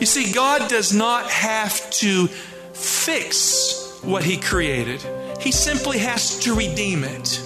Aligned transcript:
You 0.00 0.06
see, 0.06 0.32
God 0.32 0.70
does 0.70 0.94
not 0.94 1.30
have 1.30 1.90
to 1.90 2.26
fix 2.26 4.00
what 4.02 4.24
He 4.24 4.38
created, 4.38 5.02
He 5.40 5.52
simply 5.52 5.98
has 5.98 6.40
to 6.40 6.54
redeem 6.54 7.04
it. 7.04 7.38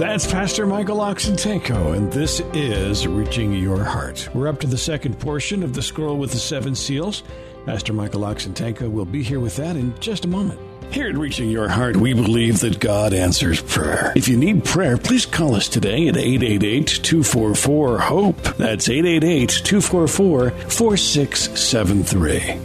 That's 0.00 0.26
Pastor 0.26 0.66
Michael 0.66 0.98
Oxentenko, 0.98 1.96
and 1.96 2.12
this 2.12 2.40
is 2.52 3.06
Reaching 3.06 3.52
Your 3.52 3.84
Heart. 3.84 4.30
We're 4.34 4.48
up 4.48 4.58
to 4.60 4.66
the 4.66 4.76
second 4.76 5.20
portion 5.20 5.62
of 5.62 5.72
the 5.72 5.82
scroll 5.82 6.16
with 6.16 6.32
the 6.32 6.38
seven 6.38 6.74
seals. 6.74 7.22
Pastor 7.64 7.92
Michael 7.92 8.22
Oxentenko 8.22 8.90
will 8.90 9.04
be 9.04 9.22
here 9.22 9.38
with 9.38 9.54
that 9.56 9.76
in 9.76 9.96
just 10.00 10.24
a 10.24 10.28
moment. 10.28 10.58
Here 10.90 11.08
at 11.08 11.16
Reaching 11.16 11.50
Your 11.50 11.68
Heart, 11.68 11.96
we 11.96 12.14
believe 12.14 12.60
that 12.60 12.80
God 12.80 13.12
answers 13.12 13.60
prayer. 13.60 14.12
If 14.16 14.28
you 14.28 14.36
need 14.36 14.64
prayer, 14.64 14.96
please 14.96 15.26
call 15.26 15.54
us 15.54 15.68
today 15.68 16.08
at 16.08 16.16
888 16.16 16.86
244 16.86 17.98
HOPE. 17.98 18.42
That's 18.56 18.88
888 18.88 19.48
244 19.64 20.50
4673. 20.50 22.60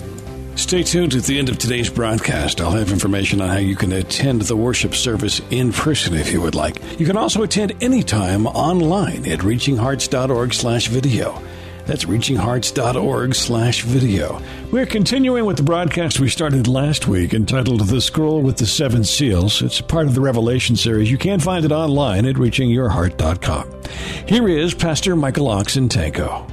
Stay 0.55 0.83
tuned 0.83 1.15
at 1.15 1.23
the 1.23 1.39
end 1.39 1.49
of 1.49 1.57
today's 1.57 1.89
broadcast. 1.89 2.61
I'll 2.61 2.71
have 2.71 2.91
information 2.91 3.41
on 3.41 3.49
how 3.49 3.57
you 3.57 3.75
can 3.75 3.91
attend 3.91 4.43
the 4.43 4.55
worship 4.55 4.93
service 4.93 5.41
in 5.49 5.73
person 5.73 6.13
if 6.13 6.31
you 6.31 6.41
would 6.41 6.55
like. 6.55 6.77
You 6.99 7.05
can 7.05 7.17
also 7.17 7.43
attend 7.43 7.73
anytime 7.81 8.45
online 8.45 9.27
at 9.27 9.39
reachinghearts.org 9.39 10.53
slash 10.53 10.87
video. 10.87 11.41
That's 11.85 12.05
reachinghearts.org 12.05 13.35
slash 13.35 13.81
video. 13.81 14.41
We're 14.71 14.85
continuing 14.85 15.45
with 15.45 15.57
the 15.57 15.63
broadcast 15.63 16.19
we 16.19 16.29
started 16.29 16.67
last 16.67 17.07
week 17.07 17.33
entitled 17.33 17.81
The 17.81 18.01
Scroll 18.01 18.41
with 18.41 18.57
the 18.57 18.65
Seven 18.65 19.03
Seals. 19.03 19.61
It's 19.61 19.81
part 19.81 20.07
of 20.07 20.15
the 20.15 20.21
Revelation 20.21 20.75
series. 20.75 21.11
You 21.11 21.17
can 21.17 21.39
find 21.39 21.65
it 21.65 21.71
online 21.71 22.25
at 22.25 22.35
reachingyourheart.com. 22.35 23.81
Here 24.27 24.47
is 24.47 24.73
Pastor 24.73 25.15
Michael 25.15 25.47
Oxentenko. 25.47 26.49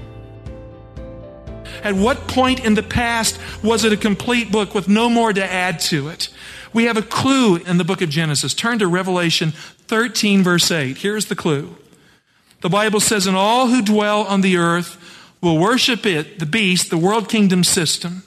At 1.85 1.95
what 1.95 2.27
point 2.27 2.65
in 2.65 2.75
the 2.75 2.83
past 2.83 3.39
was 3.63 3.85
it 3.85 3.93
a 3.93 3.97
complete 3.97 4.51
book 4.51 4.75
with 4.75 4.89
no 4.89 5.09
more 5.09 5.33
to 5.33 5.45
add 5.45 5.79
to 5.81 6.09
it? 6.09 6.29
We 6.73 6.85
have 6.85 6.97
a 6.97 7.03
clue 7.03 7.57
in 7.57 7.79
the 7.79 7.85
book 7.85 8.03
of 8.03 8.11
Genesis. 8.11 8.55
Turn 8.55 8.79
to 8.81 8.87
Revelation 8.87 9.53
13, 9.53 10.43
verse 10.43 10.71
8. 10.71 10.99
Here's 10.99 11.27
the 11.27 11.37
clue. 11.37 11.77
The 12.61 12.69
Bible 12.69 13.01
says, 13.01 13.27
And 13.27 13.37
all 13.37 13.69
who 13.69 13.83
dwell 13.83 14.23
on 14.23 14.41
the 14.41 14.57
earth 14.57 14.97
will 15.41 15.59
worship 15.59 16.07
it, 16.07 16.39
the 16.39 16.47
beast, 16.47 16.91
the 16.91 16.99
world 16.99 17.29
kingdom 17.29 17.65
system. 17.65 18.23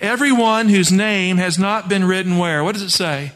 Everyone 0.00 0.68
whose 0.68 0.92
name 0.92 1.36
has 1.38 1.58
not 1.58 1.88
been 1.88 2.04
written 2.04 2.38
where? 2.38 2.62
What 2.62 2.74
does 2.74 2.82
it 2.82 2.90
say? 2.90 3.32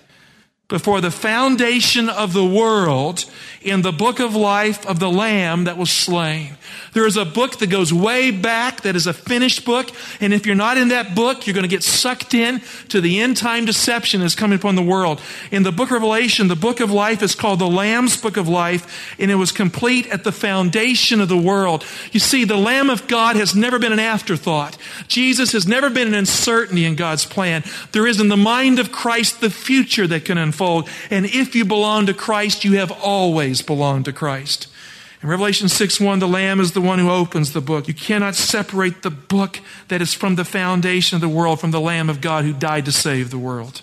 Before 0.69 1.01
the 1.01 1.11
foundation 1.11 2.11
of 2.11 2.35
the 2.35 2.45
world 2.45 3.25
in 3.63 3.81
the 3.81 3.91
book 3.91 4.21
of 4.21 4.35
life 4.35 4.85
of 4.85 4.99
the 4.99 5.11
Lamb 5.11 5.65
that 5.65 5.79
was 5.79 5.91
slain. 5.91 6.59
There 6.93 7.07
is 7.07 7.17
a 7.17 7.25
book 7.25 7.59
that 7.61 7.71
goes 7.71 7.91
way 7.91 8.31
back 8.31 8.83
that 8.83 8.95
is 8.95 9.07
a 9.07 9.15
finished 9.15 9.65
book. 9.65 9.91
And 10.21 10.35
if 10.35 10.45
you're 10.45 10.55
not 10.55 10.77
in 10.77 10.89
that 10.89 11.15
book, 11.15 11.47
you're 11.47 11.55
going 11.55 11.63
to 11.63 11.69
get 11.69 11.83
sucked 11.83 12.35
in 12.35 12.61
to 12.91 13.01
the 13.01 13.19
end 13.19 13.39
time 13.39 13.65
deception 13.65 14.21
that's 14.21 14.35
coming 14.35 14.59
upon 14.59 14.75
the 14.75 14.83
world. 14.83 15.23
In 15.51 15.63
the 15.63 15.73
book 15.73 15.89
of 15.89 15.93
Revelation, 15.93 16.49
the 16.49 16.55
book 16.55 16.81
of 16.81 16.91
life 16.91 17.23
is 17.23 17.35
called 17.35 17.61
the 17.61 17.67
Lamb's 17.67 18.21
book 18.21 18.37
of 18.37 18.47
life, 18.47 19.17
and 19.19 19.31
it 19.31 19.37
was 19.37 19.53
complete 19.53 20.07
at 20.09 20.25
the 20.25 20.33
foundation 20.33 21.23
of 21.23 21.31
the 21.31 21.37
world. 21.37 21.83
You 22.13 22.21
see, 22.21 22.45
the 22.45 22.59
Lamb 22.59 22.91
of 22.91 23.09
God 23.09 23.37
has 23.37 23.55
never 23.55 23.79
been 23.79 23.93
an 23.93 23.99
afterthought. 23.99 24.77
Jesus 25.09 25.53
has 25.53 25.67
never 25.67 25.89
been 25.89 26.09
an 26.09 26.15
uncertainty 26.15 26.85
in 26.85 26.95
God's 26.95 27.25
plan. 27.25 27.65
There 27.93 28.07
is 28.07 28.21
in 28.21 28.29
the 28.29 28.37
mind 28.37 28.79
of 28.79 28.93
Christ 28.93 29.41
the 29.41 29.49
future 29.49 30.07
that 30.07 30.27
can 30.27 30.37
unfold. 30.37 30.58
And 30.61 31.27
if 31.27 31.55
you 31.55 31.65
belong 31.65 32.07
to 32.07 32.15
Christ, 32.15 32.65
you 32.65 32.79
have 32.79 32.93
always 32.93 33.63
belonged 33.63 34.07
to 34.07 34.13
Christ. 34.13 34.69
In 35.23 35.29
Revelation 35.29 35.69
6 35.69 36.01
1, 36.01 36.19
the 36.21 36.29
Lamb 36.29 36.61
is 36.61 36.73
the 36.73 36.81
one 36.81 36.99
who 36.99 37.11
opens 37.11 37.53
the 37.53 37.61
book. 37.61 37.89
You 37.89 37.95
cannot 37.95 38.37
separate 38.37 39.03
the 39.03 39.11
book 39.11 39.61
that 39.89 40.01
is 40.01 40.15
from 40.15 40.37
the 40.37 40.45
foundation 40.45 41.17
of 41.17 41.21
the 41.21 41.29
world 41.29 41.61
from 41.61 41.73
the 41.73 41.81
Lamb 41.81 42.09
of 42.09 42.21
God 42.21 42.45
who 42.45 42.53
died 42.53 42.85
to 42.85 42.93
save 42.93 43.31
the 43.31 43.39
world. 43.39 43.83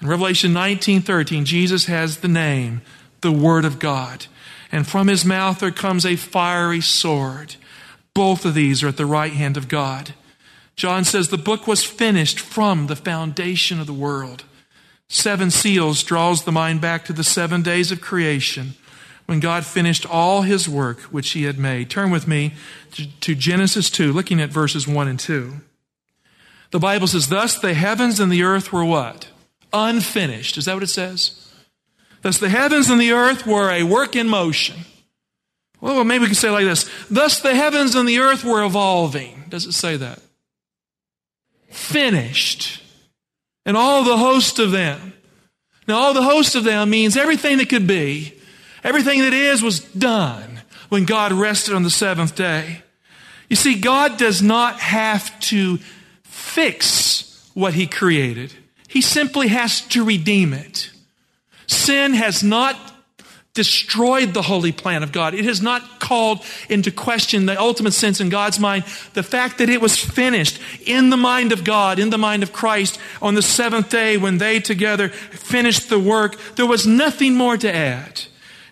In 0.00 0.08
Revelation 0.08 0.52
19 0.52 1.02
13, 1.02 1.44
Jesus 1.44 1.86
has 1.86 2.18
the 2.18 2.28
name, 2.28 2.82
the 3.20 3.32
Word 3.32 3.64
of 3.64 3.78
God. 3.78 4.26
And 4.72 4.86
from 4.86 5.06
his 5.06 5.24
mouth 5.24 5.60
there 5.60 5.70
comes 5.70 6.04
a 6.04 6.16
fiery 6.16 6.80
sword. 6.80 7.54
Both 8.12 8.44
of 8.44 8.54
these 8.54 8.82
are 8.82 8.88
at 8.88 8.96
the 8.96 9.06
right 9.06 9.32
hand 9.32 9.56
of 9.56 9.68
God. 9.68 10.14
John 10.74 11.04
says 11.04 11.28
the 11.28 11.38
book 11.38 11.68
was 11.68 11.84
finished 11.84 12.40
from 12.40 12.88
the 12.88 12.96
foundation 12.96 13.78
of 13.78 13.86
the 13.86 13.92
world. 13.92 14.44
Seven 15.08 15.50
seals 15.50 16.02
draws 16.02 16.44
the 16.44 16.52
mind 16.52 16.80
back 16.80 17.04
to 17.04 17.12
the 17.12 17.24
seven 17.24 17.62
days 17.62 17.92
of 17.92 18.00
creation 18.00 18.74
when 19.26 19.40
God 19.40 19.64
finished 19.64 20.06
all 20.06 20.42
his 20.42 20.68
work 20.68 21.00
which 21.02 21.30
he 21.30 21.44
had 21.44 21.58
made. 21.58 21.90
Turn 21.90 22.10
with 22.10 22.28
me 22.28 22.54
to, 23.20 23.34
Genesis 23.34 23.90
2, 23.90 24.12
looking 24.12 24.40
at 24.40 24.50
verses 24.50 24.86
1 24.86 25.08
and 25.08 25.18
2. 25.18 25.54
The 26.70 26.78
Bible 26.78 27.06
says, 27.06 27.28
Thus 27.28 27.58
the 27.58 27.74
heavens 27.74 28.20
and 28.20 28.30
the 28.30 28.42
earth 28.42 28.72
were 28.72 28.84
what? 28.84 29.28
Unfinished. 29.72 30.56
Is 30.56 30.66
that 30.66 30.74
what 30.74 30.82
it 30.82 30.88
says? 30.88 31.40
Thus 32.22 32.38
the 32.38 32.48
heavens 32.48 32.90
and 32.90 33.00
the 33.00 33.12
earth 33.12 33.46
were 33.46 33.70
a 33.70 33.82
work 33.82 34.16
in 34.16 34.28
motion. 34.28 34.76
Well, 35.80 36.02
maybe 36.04 36.22
we 36.22 36.28
can 36.28 36.34
say 36.34 36.50
like 36.50 36.64
this 36.64 36.88
Thus 37.10 37.40
the 37.40 37.54
heavens 37.54 37.94
and 37.94 38.08
the 38.08 38.18
earth 38.20 38.44
were 38.44 38.64
evolving. 38.64 39.44
Does 39.50 39.66
it 39.66 39.72
say 39.72 39.96
that? 39.96 40.20
Finished. 41.68 42.82
And 43.66 43.76
all 43.76 44.04
the 44.04 44.16
host 44.16 44.58
of 44.58 44.70
them. 44.70 45.14
Now, 45.86 45.96
all 45.96 46.14
the 46.14 46.22
host 46.22 46.54
of 46.54 46.64
them 46.64 46.90
means 46.90 47.16
everything 47.16 47.58
that 47.58 47.68
could 47.68 47.86
be 47.86 48.34
Everything 48.84 49.20
that 49.20 49.32
is 49.32 49.62
was 49.62 49.80
done 49.80 50.60
when 50.90 51.06
God 51.06 51.32
rested 51.32 51.74
on 51.74 51.82
the 51.82 51.90
seventh 51.90 52.36
day. 52.36 52.82
You 53.48 53.56
see, 53.56 53.80
God 53.80 54.18
does 54.18 54.42
not 54.42 54.78
have 54.78 55.40
to 55.40 55.78
fix 56.22 57.50
what 57.54 57.72
He 57.72 57.86
created. 57.86 58.52
He 58.86 59.00
simply 59.00 59.48
has 59.48 59.80
to 59.88 60.04
redeem 60.04 60.52
it. 60.52 60.90
Sin 61.66 62.12
has 62.12 62.42
not 62.42 62.76
destroyed 63.54 64.34
the 64.34 64.42
holy 64.42 64.72
plan 64.72 65.04
of 65.04 65.12
God. 65.12 65.32
It 65.32 65.44
has 65.44 65.62
not 65.62 66.00
called 66.00 66.44
into 66.68 66.90
question 66.90 67.46
the 67.46 67.58
ultimate 67.58 67.92
sense 67.92 68.20
in 68.20 68.28
God's 68.28 68.58
mind. 68.58 68.84
The 69.14 69.22
fact 69.22 69.58
that 69.58 69.68
it 69.68 69.80
was 69.80 69.96
finished 69.96 70.60
in 70.84 71.10
the 71.10 71.16
mind 71.16 71.52
of 71.52 71.62
God, 71.62 72.00
in 72.00 72.10
the 72.10 72.18
mind 72.18 72.42
of 72.42 72.52
Christ 72.52 72.98
on 73.22 73.34
the 73.34 73.42
seventh 73.42 73.90
day 73.90 74.16
when 74.16 74.38
they 74.38 74.58
together 74.58 75.08
finished 75.08 75.88
the 75.88 76.00
work, 76.00 76.36
there 76.56 76.66
was 76.66 76.86
nothing 76.86 77.36
more 77.36 77.56
to 77.56 77.72
add. 77.72 78.22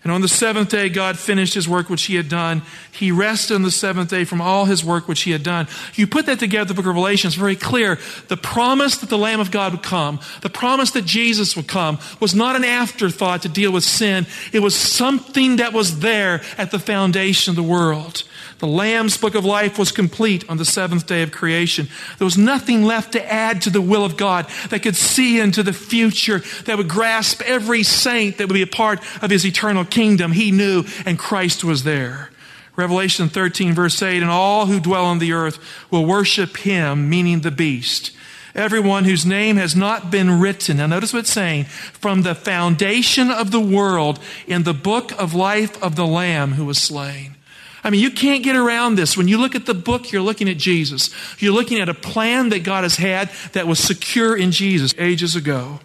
And 0.04 0.12
on 0.12 0.20
the 0.20 0.28
seventh 0.28 0.70
day, 0.70 0.88
God 0.88 1.16
finished 1.16 1.54
his 1.54 1.68
work 1.68 1.88
which 1.88 2.04
he 2.04 2.16
had 2.16 2.28
done. 2.28 2.62
He 2.90 3.12
rested 3.12 3.54
on 3.54 3.62
the 3.62 3.70
seventh 3.70 4.10
day 4.10 4.24
from 4.24 4.40
all 4.40 4.64
his 4.64 4.84
work 4.84 5.06
which 5.06 5.22
he 5.22 5.30
had 5.30 5.44
done. 5.44 5.68
You 5.94 6.08
put 6.08 6.26
that 6.26 6.40
together, 6.40 6.66
the 6.66 6.74
book 6.74 6.86
of 6.86 6.88
Revelation, 6.88 7.28
it's 7.28 7.36
very 7.36 7.54
clear. 7.54 7.98
The 8.26 8.36
promise 8.36 8.96
that 8.96 9.10
the 9.10 9.18
Lamb 9.18 9.38
of 9.38 9.52
God 9.52 9.72
would 9.72 9.84
come, 9.84 10.18
the 10.40 10.50
promise 10.50 10.90
that 10.92 11.04
Jesus 11.04 11.54
would 11.54 11.68
come, 11.68 12.00
was 12.18 12.34
not 12.34 12.56
an 12.56 12.64
afterthought 12.64 13.42
to 13.42 13.48
deal 13.48 13.72
with 13.72 13.84
sin. 13.84 14.26
It 14.52 14.58
was 14.58 14.74
something 14.74 15.56
that 15.56 15.72
was 15.72 16.00
there 16.00 16.42
at 16.58 16.72
the 16.72 16.80
foundation 16.80 17.52
of 17.52 17.56
the 17.56 17.62
world. 17.62 18.24
The 18.62 18.68
Lamb's 18.68 19.16
book 19.16 19.34
of 19.34 19.44
life 19.44 19.76
was 19.76 19.90
complete 19.90 20.48
on 20.48 20.56
the 20.56 20.64
seventh 20.64 21.08
day 21.08 21.22
of 21.22 21.32
creation. 21.32 21.88
There 22.18 22.24
was 22.24 22.38
nothing 22.38 22.84
left 22.84 23.12
to 23.12 23.32
add 23.32 23.62
to 23.62 23.70
the 23.70 23.80
will 23.80 24.04
of 24.04 24.16
God 24.16 24.46
that 24.70 24.84
could 24.84 24.94
see 24.94 25.40
into 25.40 25.64
the 25.64 25.72
future, 25.72 26.42
that 26.66 26.78
would 26.78 26.88
grasp 26.88 27.42
every 27.42 27.82
saint 27.82 28.38
that 28.38 28.46
would 28.46 28.54
be 28.54 28.62
a 28.62 28.68
part 28.68 29.00
of 29.20 29.30
his 29.30 29.44
eternal 29.44 29.84
kingdom. 29.92 30.32
He 30.32 30.50
knew, 30.50 30.84
and 31.06 31.18
Christ 31.18 31.62
was 31.62 31.84
there. 31.84 32.30
Revelation 32.74 33.28
13, 33.28 33.74
verse 33.74 34.02
8 34.02 34.22
And 34.22 34.30
all 34.30 34.66
who 34.66 34.80
dwell 34.80 35.04
on 35.04 35.18
the 35.18 35.32
earth 35.32 35.58
will 35.90 36.06
worship 36.06 36.56
him, 36.56 37.08
meaning 37.08 37.40
the 37.40 37.50
beast. 37.50 38.10
Everyone 38.54 39.04
whose 39.04 39.24
name 39.24 39.56
has 39.56 39.74
not 39.74 40.10
been 40.10 40.40
written. 40.40 40.76
Now, 40.76 40.86
notice 40.86 41.12
what 41.12 41.20
it's 41.20 41.32
saying 41.32 41.64
from 41.64 42.22
the 42.22 42.34
foundation 42.34 43.30
of 43.30 43.50
the 43.50 43.60
world 43.60 44.18
in 44.46 44.64
the 44.64 44.74
book 44.74 45.12
of 45.12 45.32
life 45.32 45.82
of 45.82 45.96
the 45.96 46.06
Lamb 46.06 46.52
who 46.52 46.66
was 46.66 46.78
slain. 46.78 47.36
I 47.84 47.90
mean, 47.90 48.00
you 48.00 48.10
can't 48.10 48.44
get 48.44 48.54
around 48.54 48.94
this. 48.94 49.16
When 49.16 49.26
you 49.26 49.38
look 49.38 49.54
at 49.54 49.66
the 49.66 49.74
book, 49.74 50.12
you're 50.12 50.22
looking 50.22 50.48
at 50.48 50.58
Jesus. 50.58 51.10
You're 51.40 51.54
looking 51.54 51.80
at 51.80 51.88
a 51.88 51.94
plan 51.94 52.50
that 52.50 52.62
God 52.62 52.84
has 52.84 52.96
had 52.96 53.30
that 53.52 53.66
was 53.66 53.78
secure 53.78 54.36
in 54.36 54.52
Jesus 54.52 54.94
ages 54.98 55.34
ago. 55.34 55.80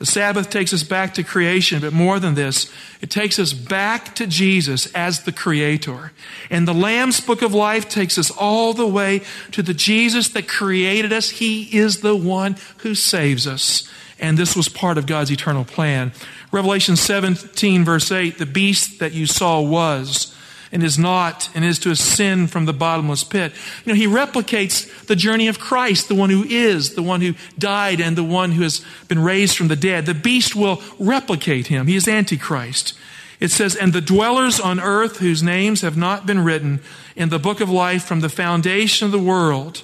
The 0.00 0.06
Sabbath 0.06 0.48
takes 0.48 0.72
us 0.72 0.82
back 0.82 1.12
to 1.14 1.22
creation, 1.22 1.82
but 1.82 1.92
more 1.92 2.18
than 2.18 2.34
this, 2.34 2.72
it 3.02 3.10
takes 3.10 3.38
us 3.38 3.52
back 3.52 4.14
to 4.14 4.26
Jesus 4.26 4.90
as 4.94 5.24
the 5.24 5.30
Creator. 5.30 6.12
And 6.48 6.66
the 6.66 6.72
Lamb's 6.72 7.20
Book 7.20 7.42
of 7.42 7.52
Life 7.52 7.86
takes 7.86 8.16
us 8.16 8.30
all 8.30 8.72
the 8.72 8.86
way 8.86 9.20
to 9.52 9.62
the 9.62 9.74
Jesus 9.74 10.30
that 10.30 10.48
created 10.48 11.12
us. 11.12 11.28
He 11.28 11.64
is 11.76 12.00
the 12.00 12.16
one 12.16 12.56
who 12.78 12.94
saves 12.94 13.46
us. 13.46 13.86
And 14.18 14.38
this 14.38 14.56
was 14.56 14.70
part 14.70 14.96
of 14.96 15.04
God's 15.04 15.30
eternal 15.30 15.66
plan. 15.66 16.12
Revelation 16.50 16.96
17, 16.96 17.84
verse 17.84 18.10
8 18.10 18.38
the 18.38 18.46
beast 18.46 19.00
that 19.00 19.12
you 19.12 19.26
saw 19.26 19.60
was 19.60 20.34
and 20.72 20.82
is 20.82 20.98
not 20.98 21.50
and 21.54 21.64
is 21.64 21.78
to 21.80 21.90
ascend 21.90 22.50
from 22.50 22.64
the 22.64 22.72
bottomless 22.72 23.24
pit. 23.24 23.52
You 23.84 23.92
know, 23.92 23.96
he 23.96 24.06
replicates 24.06 25.06
the 25.06 25.16
journey 25.16 25.48
of 25.48 25.58
Christ, 25.58 26.08
the 26.08 26.14
one 26.14 26.30
who 26.30 26.44
is, 26.44 26.94
the 26.94 27.02
one 27.02 27.20
who 27.20 27.34
died, 27.58 28.00
and 28.00 28.16
the 28.16 28.24
one 28.24 28.52
who 28.52 28.62
has 28.62 28.84
been 29.08 29.18
raised 29.18 29.56
from 29.56 29.68
the 29.68 29.76
dead. 29.76 30.06
The 30.06 30.14
beast 30.14 30.54
will 30.54 30.82
replicate 30.98 31.66
him. 31.66 31.86
He 31.86 31.96
is 31.96 32.06
Antichrist. 32.06 32.94
It 33.40 33.50
says, 33.50 33.74
And 33.74 33.92
the 33.92 34.00
dwellers 34.00 34.60
on 34.60 34.78
earth 34.78 35.18
whose 35.18 35.42
names 35.42 35.80
have 35.80 35.96
not 35.96 36.26
been 36.26 36.44
written 36.44 36.80
in 37.16 37.30
the 37.30 37.38
book 37.38 37.60
of 37.60 37.70
life 37.70 38.04
from 38.04 38.20
the 38.20 38.28
foundation 38.28 39.06
of 39.06 39.12
the 39.12 39.18
world 39.18 39.82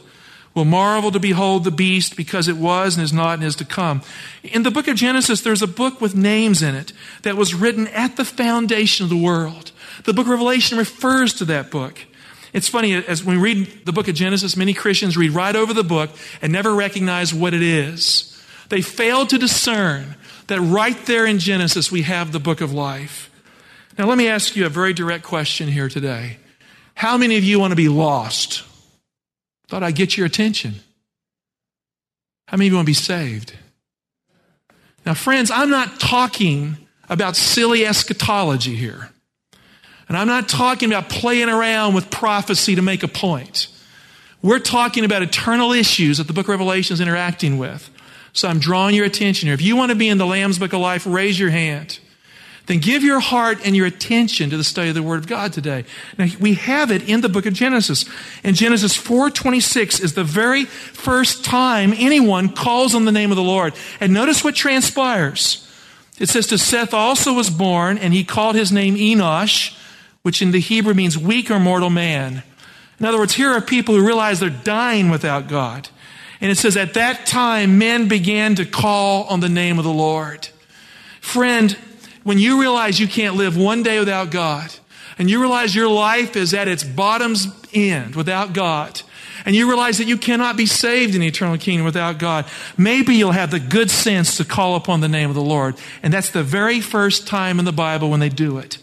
will 0.54 0.64
marvel 0.64 1.10
to 1.12 1.20
behold 1.20 1.64
the 1.64 1.70
beast 1.70 2.16
because 2.16 2.48
it 2.48 2.56
was 2.56 2.96
and 2.96 3.04
is 3.04 3.12
not 3.12 3.34
and 3.34 3.44
is 3.44 3.56
to 3.56 3.64
come. 3.64 4.00
In 4.42 4.62
the 4.62 4.70
book 4.70 4.88
of 4.88 4.96
Genesis, 4.96 5.42
there's 5.42 5.60
a 5.60 5.66
book 5.66 6.00
with 6.00 6.14
names 6.14 6.62
in 6.62 6.74
it 6.74 6.92
that 7.22 7.36
was 7.36 7.54
written 7.54 7.86
at 7.88 8.16
the 8.16 8.24
foundation 8.24 9.04
of 9.04 9.10
the 9.10 9.16
world. 9.16 9.72
The 10.04 10.12
book 10.12 10.26
of 10.26 10.30
Revelation 10.30 10.78
refers 10.78 11.34
to 11.34 11.44
that 11.46 11.70
book. 11.70 11.98
It's 12.52 12.68
funny, 12.68 12.94
as 12.94 13.24
we 13.24 13.36
read 13.36 13.84
the 13.84 13.92
book 13.92 14.08
of 14.08 14.14
Genesis, 14.14 14.56
many 14.56 14.72
Christians 14.72 15.16
read 15.16 15.32
right 15.32 15.54
over 15.54 15.74
the 15.74 15.84
book 15.84 16.10
and 16.40 16.52
never 16.52 16.74
recognize 16.74 17.34
what 17.34 17.54
it 17.54 17.62
is. 17.62 18.32
They 18.68 18.82
fail 18.82 19.26
to 19.26 19.38
discern 19.38 20.16
that 20.46 20.60
right 20.60 20.96
there 21.06 21.26
in 21.26 21.38
Genesis 21.38 21.90
we 21.90 22.02
have 22.02 22.32
the 22.32 22.40
book 22.40 22.60
of 22.60 22.72
life. 22.72 23.30
Now, 23.98 24.06
let 24.06 24.18
me 24.18 24.28
ask 24.28 24.56
you 24.56 24.66
a 24.66 24.70
very 24.70 24.92
direct 24.92 25.24
question 25.24 25.68
here 25.68 25.88
today. 25.88 26.38
How 26.94 27.18
many 27.18 27.36
of 27.36 27.44
you 27.44 27.58
want 27.58 27.72
to 27.72 27.76
be 27.76 27.88
lost? 27.88 28.62
Thought 29.68 29.82
I'd 29.82 29.94
get 29.94 30.16
your 30.16 30.26
attention. 30.26 30.76
How 32.48 32.56
many 32.56 32.68
of 32.68 32.72
you 32.72 32.76
want 32.76 32.86
to 32.86 32.90
be 32.90 32.94
saved? 32.94 33.54
Now, 35.04 35.14
friends, 35.14 35.50
I'm 35.50 35.70
not 35.70 36.00
talking 36.00 36.76
about 37.08 37.36
silly 37.36 37.84
eschatology 37.84 38.76
here. 38.76 39.10
And 40.08 40.16
I'm 40.16 40.28
not 40.28 40.48
talking 40.48 40.90
about 40.90 41.08
playing 41.08 41.48
around 41.48 41.94
with 41.94 42.10
prophecy 42.10 42.76
to 42.76 42.82
make 42.82 43.02
a 43.02 43.08
point. 43.08 43.68
We're 44.42 44.60
talking 44.60 45.04
about 45.04 45.22
eternal 45.22 45.72
issues 45.72 46.18
that 46.18 46.26
the 46.26 46.32
book 46.32 46.46
of 46.46 46.50
Revelation 46.50 46.94
is 46.94 47.00
interacting 47.00 47.58
with. 47.58 47.90
So 48.32 48.48
I'm 48.48 48.58
drawing 48.58 48.94
your 48.94 49.06
attention 49.06 49.46
here. 49.46 49.54
If 49.54 49.62
you 49.62 49.76
want 49.76 49.90
to 49.90 49.96
be 49.96 50.08
in 50.08 50.18
the 50.18 50.26
Lamb's 50.26 50.58
Book 50.58 50.72
of 50.72 50.80
Life, 50.80 51.06
raise 51.06 51.40
your 51.40 51.50
hand. 51.50 51.98
Then 52.66 52.80
give 52.80 53.02
your 53.02 53.20
heart 53.20 53.58
and 53.64 53.76
your 53.76 53.86
attention 53.86 54.50
to 54.50 54.56
the 54.56 54.64
study 54.64 54.88
of 54.88 54.94
the 54.94 55.02
Word 55.02 55.20
of 55.20 55.26
God 55.26 55.52
today. 55.52 55.84
Now, 56.18 56.26
we 56.40 56.54
have 56.54 56.90
it 56.90 57.08
in 57.08 57.20
the 57.20 57.28
book 57.28 57.46
of 57.46 57.54
Genesis. 57.54 58.04
And 58.42 58.56
Genesis 58.56 58.96
4.26 58.96 60.02
is 60.02 60.14
the 60.14 60.24
very 60.24 60.64
first 60.64 61.44
time 61.44 61.94
anyone 61.96 62.48
calls 62.48 62.94
on 62.94 63.04
the 63.04 63.12
name 63.12 63.30
of 63.30 63.36
the 63.36 63.42
Lord. 63.42 63.74
And 64.00 64.12
notice 64.12 64.42
what 64.42 64.56
transpires. 64.56 65.62
It 66.18 66.28
says, 66.28 66.48
To 66.48 66.58
Seth 66.58 66.92
also 66.92 67.32
was 67.32 67.50
born, 67.50 67.98
and 67.98 68.12
he 68.12 68.24
called 68.24 68.56
his 68.56 68.72
name 68.72 68.96
Enosh, 68.96 69.76
which 70.26 70.42
in 70.42 70.50
the 70.50 70.58
Hebrew 70.58 70.92
means 70.92 71.16
weak 71.16 71.52
or 71.52 71.60
mortal 71.60 71.88
man. 71.88 72.42
In 72.98 73.06
other 73.06 73.16
words, 73.16 73.34
here 73.34 73.52
are 73.52 73.60
people 73.60 73.94
who 73.94 74.04
realize 74.04 74.40
they're 74.40 74.50
dying 74.50 75.08
without 75.08 75.46
God. 75.46 75.88
And 76.40 76.50
it 76.50 76.56
says, 76.56 76.76
At 76.76 76.94
that 76.94 77.26
time, 77.26 77.78
men 77.78 78.08
began 78.08 78.56
to 78.56 78.66
call 78.66 79.22
on 79.28 79.38
the 79.38 79.48
name 79.48 79.78
of 79.78 79.84
the 79.84 79.92
Lord. 79.92 80.48
Friend, 81.20 81.70
when 82.24 82.38
you 82.40 82.60
realize 82.60 82.98
you 82.98 83.06
can't 83.06 83.36
live 83.36 83.56
one 83.56 83.84
day 83.84 84.00
without 84.00 84.32
God, 84.32 84.74
and 85.16 85.30
you 85.30 85.38
realize 85.38 85.76
your 85.76 85.88
life 85.88 86.34
is 86.34 86.52
at 86.54 86.66
its 86.66 86.82
bottom's 86.82 87.46
end 87.72 88.16
without 88.16 88.52
God, 88.52 89.02
and 89.44 89.54
you 89.54 89.68
realize 89.68 89.98
that 89.98 90.08
you 90.08 90.16
cannot 90.16 90.56
be 90.56 90.66
saved 90.66 91.14
in 91.14 91.20
the 91.20 91.28
eternal 91.28 91.56
kingdom 91.56 91.84
without 91.84 92.18
God, 92.18 92.46
maybe 92.76 93.14
you'll 93.14 93.30
have 93.30 93.52
the 93.52 93.60
good 93.60 93.92
sense 93.92 94.38
to 94.38 94.44
call 94.44 94.74
upon 94.74 95.02
the 95.02 95.08
name 95.08 95.28
of 95.28 95.36
the 95.36 95.40
Lord. 95.40 95.76
And 96.02 96.12
that's 96.12 96.30
the 96.30 96.42
very 96.42 96.80
first 96.80 97.28
time 97.28 97.60
in 97.60 97.64
the 97.64 97.70
Bible 97.70 98.10
when 98.10 98.18
they 98.18 98.28
do 98.28 98.58
it. 98.58 98.78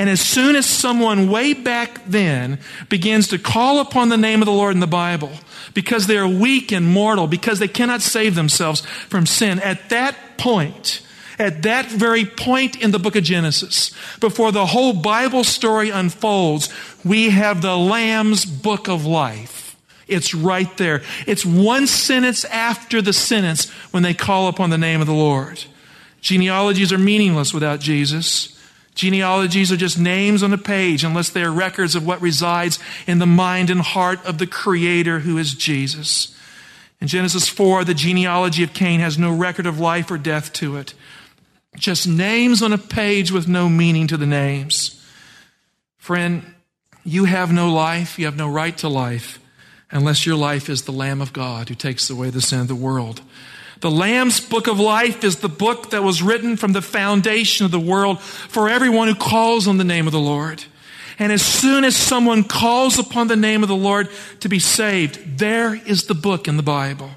And 0.00 0.08
as 0.08 0.22
soon 0.22 0.56
as 0.56 0.64
someone 0.64 1.28
way 1.28 1.52
back 1.52 2.00
then 2.06 2.58
begins 2.88 3.28
to 3.28 3.38
call 3.38 3.80
upon 3.80 4.08
the 4.08 4.16
name 4.16 4.40
of 4.40 4.46
the 4.46 4.52
Lord 4.52 4.72
in 4.72 4.80
the 4.80 4.86
Bible, 4.86 5.30
because 5.74 6.06
they 6.06 6.16
are 6.16 6.26
weak 6.26 6.72
and 6.72 6.88
mortal, 6.88 7.26
because 7.26 7.58
they 7.58 7.68
cannot 7.68 8.00
save 8.00 8.34
themselves 8.34 8.80
from 8.80 9.26
sin, 9.26 9.60
at 9.60 9.90
that 9.90 10.38
point, 10.38 11.02
at 11.38 11.64
that 11.64 11.90
very 11.90 12.24
point 12.24 12.80
in 12.80 12.92
the 12.92 12.98
book 12.98 13.14
of 13.14 13.24
Genesis, 13.24 13.90
before 14.20 14.52
the 14.52 14.64
whole 14.64 14.94
Bible 14.94 15.44
story 15.44 15.90
unfolds, 15.90 16.70
we 17.04 17.28
have 17.28 17.60
the 17.60 17.76
Lamb's 17.76 18.46
book 18.46 18.88
of 18.88 19.04
life. 19.04 19.76
It's 20.08 20.32
right 20.32 20.74
there. 20.78 21.02
It's 21.26 21.44
one 21.44 21.86
sentence 21.86 22.46
after 22.46 23.02
the 23.02 23.12
sentence 23.12 23.68
when 23.90 24.02
they 24.02 24.14
call 24.14 24.48
upon 24.48 24.70
the 24.70 24.78
name 24.78 25.02
of 25.02 25.06
the 25.06 25.12
Lord. 25.12 25.62
Genealogies 26.22 26.90
are 26.90 26.96
meaningless 26.96 27.52
without 27.52 27.80
Jesus. 27.80 28.56
Genealogies 28.94 29.70
are 29.70 29.76
just 29.76 29.98
names 29.98 30.42
on 30.42 30.52
a 30.52 30.58
page 30.58 31.04
unless 31.04 31.30
they 31.30 31.42
are 31.42 31.52
records 31.52 31.94
of 31.94 32.06
what 32.06 32.20
resides 32.20 32.78
in 33.06 33.18
the 33.18 33.26
mind 33.26 33.70
and 33.70 33.80
heart 33.80 34.24
of 34.26 34.38
the 34.38 34.46
Creator 34.46 35.20
who 35.20 35.38
is 35.38 35.54
Jesus. 35.54 36.36
In 37.00 37.08
Genesis 37.08 37.48
4, 37.48 37.84
the 37.84 37.94
genealogy 37.94 38.62
of 38.62 38.74
Cain 38.74 39.00
has 39.00 39.18
no 39.18 39.34
record 39.34 39.66
of 39.66 39.80
life 39.80 40.10
or 40.10 40.18
death 40.18 40.52
to 40.54 40.76
it. 40.76 40.92
Just 41.76 42.06
names 42.06 42.62
on 42.62 42.72
a 42.72 42.78
page 42.78 43.30
with 43.32 43.48
no 43.48 43.68
meaning 43.68 44.06
to 44.08 44.16
the 44.16 44.26
names. 44.26 45.02
Friend, 45.96 46.54
you 47.04 47.24
have 47.24 47.52
no 47.52 47.72
life, 47.72 48.18
you 48.18 48.26
have 48.26 48.36
no 48.36 48.48
right 48.48 48.76
to 48.78 48.88
life, 48.88 49.38
unless 49.90 50.26
your 50.26 50.36
life 50.36 50.68
is 50.68 50.82
the 50.82 50.92
Lamb 50.92 51.22
of 51.22 51.32
God 51.32 51.68
who 51.68 51.74
takes 51.74 52.10
away 52.10 52.28
the 52.30 52.42
sin 52.42 52.60
of 52.60 52.68
the 52.68 52.74
world. 52.74 53.22
The 53.80 53.90
Lamb's 53.90 54.40
Book 54.40 54.66
of 54.66 54.78
Life 54.78 55.24
is 55.24 55.36
the 55.36 55.48
book 55.48 55.90
that 55.90 56.02
was 56.02 56.22
written 56.22 56.56
from 56.56 56.72
the 56.72 56.82
foundation 56.82 57.64
of 57.64 57.72
the 57.72 57.80
world 57.80 58.20
for 58.20 58.68
everyone 58.68 59.08
who 59.08 59.14
calls 59.14 59.66
on 59.66 59.78
the 59.78 59.84
name 59.84 60.06
of 60.06 60.12
the 60.12 60.20
Lord. 60.20 60.62
And 61.18 61.32
as 61.32 61.42
soon 61.42 61.84
as 61.84 61.96
someone 61.96 62.44
calls 62.44 62.98
upon 62.98 63.28
the 63.28 63.36
name 63.36 63.62
of 63.62 63.68
the 63.68 63.76
Lord 63.76 64.08
to 64.40 64.48
be 64.48 64.58
saved, 64.58 65.38
there 65.38 65.74
is 65.74 66.04
the 66.04 66.14
book 66.14 66.46
in 66.46 66.56
the 66.56 66.62
Bible 66.62 67.10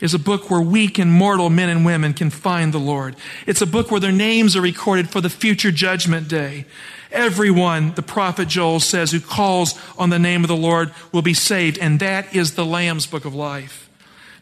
is 0.00 0.14
a 0.14 0.18
book 0.18 0.50
where 0.50 0.60
weak 0.60 0.98
and 0.98 1.10
mortal 1.10 1.50
men 1.50 1.68
and 1.68 1.84
women 1.84 2.14
can 2.14 2.30
find 2.30 2.72
the 2.72 2.78
Lord. 2.78 3.16
It's 3.46 3.62
a 3.62 3.66
book 3.66 3.90
where 3.90 4.00
their 4.00 4.12
names 4.12 4.56
are 4.56 4.60
recorded 4.60 5.10
for 5.10 5.20
the 5.20 5.30
future 5.30 5.72
judgment 5.72 6.28
day. 6.28 6.66
Everyone, 7.10 7.94
the 7.94 8.02
prophet 8.02 8.48
Joel 8.48 8.80
says, 8.80 9.10
who 9.10 9.20
calls 9.20 9.78
on 9.98 10.10
the 10.10 10.18
name 10.18 10.44
of 10.44 10.48
the 10.48 10.56
Lord 10.56 10.92
will 11.12 11.22
be 11.22 11.34
saved, 11.34 11.78
and 11.78 12.00
that 12.00 12.34
is 12.34 12.54
the 12.54 12.64
Lamb's 12.64 13.06
book 13.06 13.24
of 13.24 13.34
life. 13.34 13.87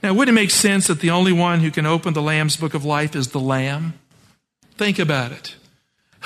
Now, 0.06 0.14
wouldn't 0.14 0.38
it 0.38 0.40
make 0.40 0.52
sense 0.52 0.86
that 0.86 1.00
the 1.00 1.10
only 1.10 1.32
one 1.32 1.58
who 1.58 1.72
can 1.72 1.84
open 1.84 2.14
the 2.14 2.22
Lamb's 2.22 2.56
book 2.56 2.75
of 2.75 2.84
life 2.84 3.16
is 3.16 3.30
the 3.30 3.40
Lamb? 3.40 3.94
Think 4.76 5.00
about 5.00 5.32
it. 5.32 5.56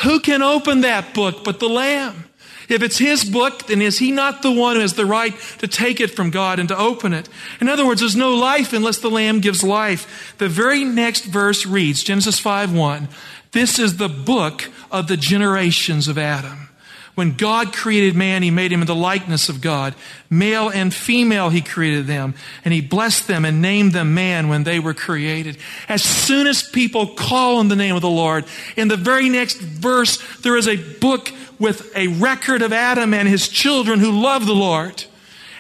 Who 0.05 0.21
can 0.21 0.43
open 0.43 0.83
that 0.83 1.15
book 1.15 1.45
but 1.45 1.61
the 1.61 1.69
Lamb? 1.71 2.27
If 2.69 2.83
it's 2.83 2.99
his 2.99 3.25
book, 3.25 3.69
then 3.69 3.81
is 3.81 3.99
he 3.99 4.11
not 4.11 4.43
the 4.43 4.51
one 4.51 4.77
who 4.77 4.83
has 4.83 4.93
the 4.93 5.07
right 5.07 5.35
to 5.61 5.67
take 5.67 5.99
it 5.99 6.11
from 6.11 6.29
God 6.29 6.59
and 6.59 6.69
to 6.69 6.77
open 6.77 7.15
it? 7.15 7.31
In 7.59 7.71
other 7.71 7.87
words, 7.87 8.01
there's 8.01 8.15
no 8.15 8.35
life 8.35 8.75
unless 8.75 8.99
the 8.99 9.09
Lamb 9.09 9.41
gives 9.41 9.65
life. 9.65 10.35
The 10.37 10.51
very 10.51 10.85
next 10.85 11.25
verse 11.25 11.65
reads, 11.65 12.03
Genesis 12.03 12.39
5 12.39 12.75
1, 12.75 13.09
this 13.53 13.79
is 13.79 13.97
the 13.97 14.11
book 14.11 14.71
of 14.91 15.09
the 15.09 15.17
generations 15.17 16.07
of 16.07 16.19
Adam. 16.19 16.69
When 17.15 17.33
God 17.33 17.73
created 17.73 18.15
man, 18.15 18.43
he 18.43 18.51
made 18.51 18.73
him 18.73 18.81
in 18.81 18.87
the 18.87 18.95
likeness 18.95 19.49
of 19.49 19.61
God. 19.61 19.95
Male 20.31 20.69
and 20.69 20.95
female, 20.95 21.51
he 21.51 21.61
created 21.61 22.07
them. 22.07 22.35
And 22.65 22.73
he 22.73 22.81
blessed 22.81 23.27
them 23.27 23.45
and 23.45 23.61
named 23.61 23.93
them 23.93 24.15
man 24.15 24.49
when 24.49 24.65
they 24.65 24.79
were 24.79 24.95
created. 24.95 25.59
As 25.89 26.03
soon 26.03 26.47
as 26.47 26.63
people 26.63 27.09
call 27.09 27.59
on 27.59 27.69
the 27.69 27.77
name 27.77 27.97
of 27.97 28.03
the 28.03 28.09
Lord, 28.09 28.45
in 28.77 28.89
the 28.89 28.97
very 28.97 29.29
next 29.29 29.59
verse, 29.59 30.19
there 30.39 30.57
is 30.57 30.69
a 30.69 30.77
book 30.77 31.33
with 31.59 31.95
a 31.95 32.09
record 32.09 32.63
of 32.63 32.73
Adam 32.73 33.13
and 33.13 33.29
his 33.29 33.49
children 33.49 34.01
who 34.01 34.23
love 34.23 34.47
the 34.47 34.55
Lord. 34.55 35.05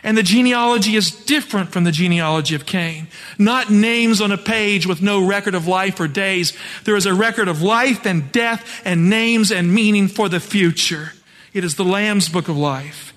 And 0.03 0.17
the 0.17 0.23
genealogy 0.23 0.97
is 0.97 1.11
different 1.11 1.73
from 1.73 1.85
the 1.85 1.93
genealogy 1.93 2.55
of 2.55 2.65
Cain. 2.65 3.09
Not 3.39 3.71
names 3.71 4.23
on 4.23 4.33
a 4.33 4.39
page 4.39 4.87
with 4.87 5.03
no 5.03 5.27
record 5.27 5.55
of 5.55 5.67
life 5.67 6.01
or 6.01 6.09
days. 6.09 6.57
There 6.85 6.97
is 6.97 7.05
a 7.05 7.13
record 7.13 7.49
of 7.49 7.61
life 7.61 8.07
and 8.07 8.33
death 8.33 8.81
and 8.87 9.11
names 9.11 9.53
and 9.53 9.75
meaning 9.75 10.09
for 10.09 10.31
the 10.31 10.41
future. 10.41 11.13
It 11.53 11.65
is 11.65 11.75
the 11.75 11.85
Lamb's 11.85 12.29
book 12.29 12.49
of 12.49 12.57
life. 12.57 13.13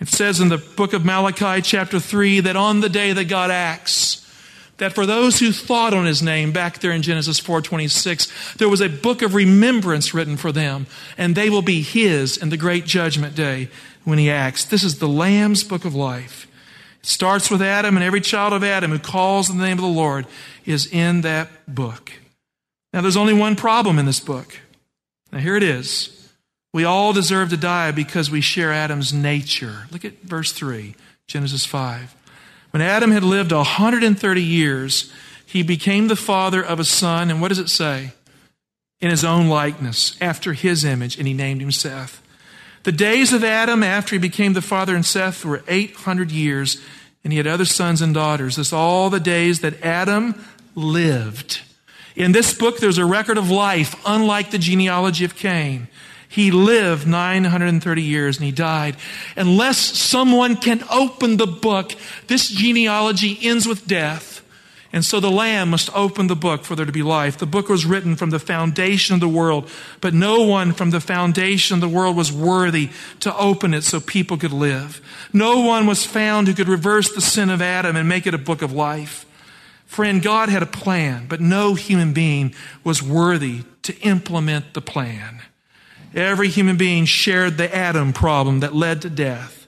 It 0.00 0.08
says 0.08 0.40
in 0.40 0.48
the 0.48 0.58
book 0.58 0.92
of 0.92 1.04
Malachi, 1.04 1.62
chapter 1.62 1.98
3, 1.98 2.40
that 2.40 2.56
on 2.56 2.80
the 2.80 2.88
day 2.88 3.12
that 3.12 3.24
God 3.24 3.50
acts, 3.50 4.26
that 4.78 4.94
for 4.94 5.06
those 5.06 5.38
who 5.38 5.52
thought 5.52 5.94
on 5.94 6.04
his 6.04 6.22
name 6.22 6.52
back 6.52 6.80
there 6.80 6.92
in 6.92 7.02
Genesis 7.02 7.40
4:26 7.40 8.56
there 8.58 8.68
was 8.68 8.82
a 8.82 8.88
book 8.88 9.22
of 9.22 9.34
remembrance 9.34 10.12
written 10.12 10.36
for 10.36 10.52
them 10.52 10.86
and 11.16 11.34
they 11.34 11.48
will 11.48 11.62
be 11.62 11.80
his 11.80 12.36
in 12.36 12.50
the 12.50 12.58
great 12.58 12.84
judgment 12.84 13.34
day 13.34 13.70
when 14.04 14.18
he 14.18 14.30
acts 14.30 14.64
this 14.64 14.84
is 14.84 14.98
the 14.98 15.08
lamb's 15.08 15.64
book 15.64 15.86
of 15.86 15.94
life 15.94 16.46
it 17.00 17.06
starts 17.06 17.50
with 17.50 17.62
Adam 17.62 17.96
and 17.96 18.04
every 18.04 18.20
child 18.20 18.52
of 18.52 18.62
Adam 18.62 18.90
who 18.90 18.98
calls 18.98 19.48
in 19.48 19.56
the 19.56 19.64
name 19.64 19.78
of 19.78 19.82
the 19.82 19.88
Lord 19.88 20.26
is 20.66 20.86
in 20.86 21.22
that 21.22 21.48
book 21.66 22.12
Now, 22.92 23.02
there's 23.02 23.16
only 23.16 23.34
one 23.34 23.56
problem 23.56 23.98
in 23.98 24.06
this 24.06 24.20
book. 24.20 24.58
Now, 25.30 25.38
here 25.38 25.54
it 25.54 25.62
is. 25.62 26.25
We 26.76 26.84
all 26.84 27.14
deserve 27.14 27.48
to 27.48 27.56
die 27.56 27.90
because 27.90 28.30
we 28.30 28.42
share 28.42 28.70
Adam's 28.70 29.10
nature. 29.10 29.86
Look 29.90 30.04
at 30.04 30.20
verse 30.20 30.52
3, 30.52 30.94
Genesis 31.26 31.64
5. 31.64 32.14
When 32.70 32.82
Adam 32.82 33.12
had 33.12 33.24
lived 33.24 33.50
130 33.50 34.42
years, 34.42 35.10
he 35.46 35.62
became 35.62 36.08
the 36.08 36.16
father 36.16 36.62
of 36.62 36.78
a 36.78 36.84
son, 36.84 37.30
and 37.30 37.40
what 37.40 37.48
does 37.48 37.58
it 37.58 37.70
say? 37.70 38.12
In 39.00 39.08
his 39.08 39.24
own 39.24 39.48
likeness, 39.48 40.18
after 40.20 40.52
his 40.52 40.84
image, 40.84 41.16
and 41.16 41.26
he 41.26 41.32
named 41.32 41.62
him 41.62 41.72
Seth. 41.72 42.20
The 42.82 42.92
days 42.92 43.32
of 43.32 43.42
Adam 43.42 43.82
after 43.82 44.14
he 44.14 44.20
became 44.20 44.52
the 44.52 44.60
father 44.60 44.94
and 44.94 45.06
Seth 45.06 45.46
were 45.46 45.64
800 45.68 46.30
years, 46.30 46.78
and 47.24 47.32
he 47.32 47.38
had 47.38 47.46
other 47.46 47.64
sons 47.64 48.02
and 48.02 48.12
daughters. 48.12 48.56
This 48.56 48.74
all 48.74 49.08
the 49.08 49.18
days 49.18 49.60
that 49.60 49.82
Adam 49.82 50.44
lived. 50.74 51.62
In 52.14 52.32
this 52.32 52.52
book, 52.52 52.80
there's 52.80 52.98
a 52.98 53.06
record 53.06 53.38
of 53.38 53.50
life, 53.50 53.98
unlike 54.04 54.50
the 54.50 54.58
genealogy 54.58 55.24
of 55.24 55.36
Cain. 55.36 55.88
He 56.28 56.50
lived 56.50 57.06
930 57.06 58.02
years 58.02 58.36
and 58.36 58.44
he 58.44 58.52
died. 58.52 58.96
Unless 59.36 59.78
someone 59.78 60.56
can 60.56 60.82
open 60.90 61.36
the 61.36 61.46
book, 61.46 61.94
this 62.26 62.48
genealogy 62.48 63.38
ends 63.42 63.66
with 63.66 63.86
death. 63.86 64.36
And 64.92 65.04
so 65.04 65.20
the 65.20 65.30
Lamb 65.30 65.70
must 65.70 65.94
open 65.94 66.26
the 66.26 66.36
book 66.36 66.64
for 66.64 66.74
there 66.74 66.86
to 66.86 66.92
be 66.92 67.02
life. 67.02 67.38
The 67.38 67.46
book 67.46 67.68
was 67.68 67.84
written 67.84 68.16
from 68.16 68.30
the 68.30 68.38
foundation 68.38 69.14
of 69.14 69.20
the 69.20 69.28
world, 69.28 69.68
but 70.00 70.14
no 70.14 70.42
one 70.42 70.72
from 70.72 70.90
the 70.90 71.00
foundation 71.00 71.74
of 71.74 71.80
the 71.80 71.88
world 71.88 72.16
was 72.16 72.32
worthy 72.32 72.90
to 73.20 73.36
open 73.36 73.74
it 73.74 73.82
so 73.82 74.00
people 74.00 74.38
could 74.38 74.52
live. 74.52 75.00
No 75.32 75.60
one 75.60 75.86
was 75.86 76.06
found 76.06 76.48
who 76.48 76.54
could 76.54 76.68
reverse 76.68 77.12
the 77.12 77.20
sin 77.20 77.50
of 77.50 77.60
Adam 77.60 77.96
and 77.96 78.08
make 78.08 78.26
it 78.26 78.34
a 78.34 78.38
book 78.38 78.62
of 78.62 78.72
life. 78.72 79.26
Friend, 79.86 80.22
God 80.22 80.48
had 80.48 80.62
a 80.62 80.66
plan, 80.66 81.26
but 81.28 81.40
no 81.40 81.74
human 81.74 82.12
being 82.12 82.54
was 82.82 83.02
worthy 83.02 83.64
to 83.82 83.96
implement 83.98 84.74
the 84.74 84.80
plan. 84.80 85.42
Every 86.16 86.48
human 86.48 86.76
being 86.76 87.04
shared 87.04 87.58
the 87.58 87.72
Adam 87.72 88.12
problem 88.12 88.60
that 88.60 88.74
led 88.74 89.02
to 89.02 89.10
death. 89.10 89.66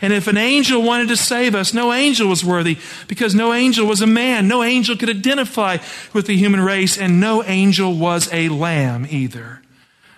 And 0.00 0.12
if 0.12 0.26
an 0.26 0.36
angel 0.36 0.82
wanted 0.82 1.08
to 1.08 1.16
save 1.16 1.54
us, 1.54 1.72
no 1.72 1.92
angel 1.92 2.28
was 2.28 2.44
worthy 2.44 2.76
because 3.08 3.34
no 3.34 3.54
angel 3.54 3.86
was 3.86 4.02
a 4.02 4.06
man. 4.06 4.46
No 4.46 4.62
angel 4.62 4.96
could 4.96 5.08
identify 5.08 5.78
with 6.12 6.26
the 6.26 6.36
human 6.36 6.60
race, 6.60 6.98
and 6.98 7.20
no 7.20 7.42
angel 7.44 7.94
was 7.94 8.28
a 8.32 8.50
lamb 8.50 9.06
either. 9.08 9.62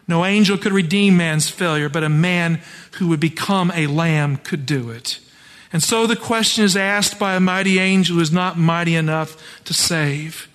No 0.09 0.25
angel 0.25 0.57
could 0.57 0.73
redeem 0.73 1.17
man's 1.17 1.51
failure, 1.51 1.89
but 1.89 2.03
a 2.03 2.09
man 2.09 2.61
who 2.93 3.09
would 3.09 3.21
become 3.21 3.71
a 3.75 3.87
lamb 3.87 4.39
could 4.39 4.65
do 4.65 4.91
it. 4.91 5.21
And 5.71 5.83
so 5.83 6.07
the 6.07 6.17
question 6.17 6.65
is 6.65 6.77
asked 6.77 7.19
by 7.19 7.35
a 7.35 7.41
mighty 7.41 7.79
angel 7.79 8.17
who 8.17 8.23
is 8.23 8.33
not 8.33 8.59
mighty 8.59 8.97
enough 8.97 9.37
to 9.65 9.75
save. 9.75 10.48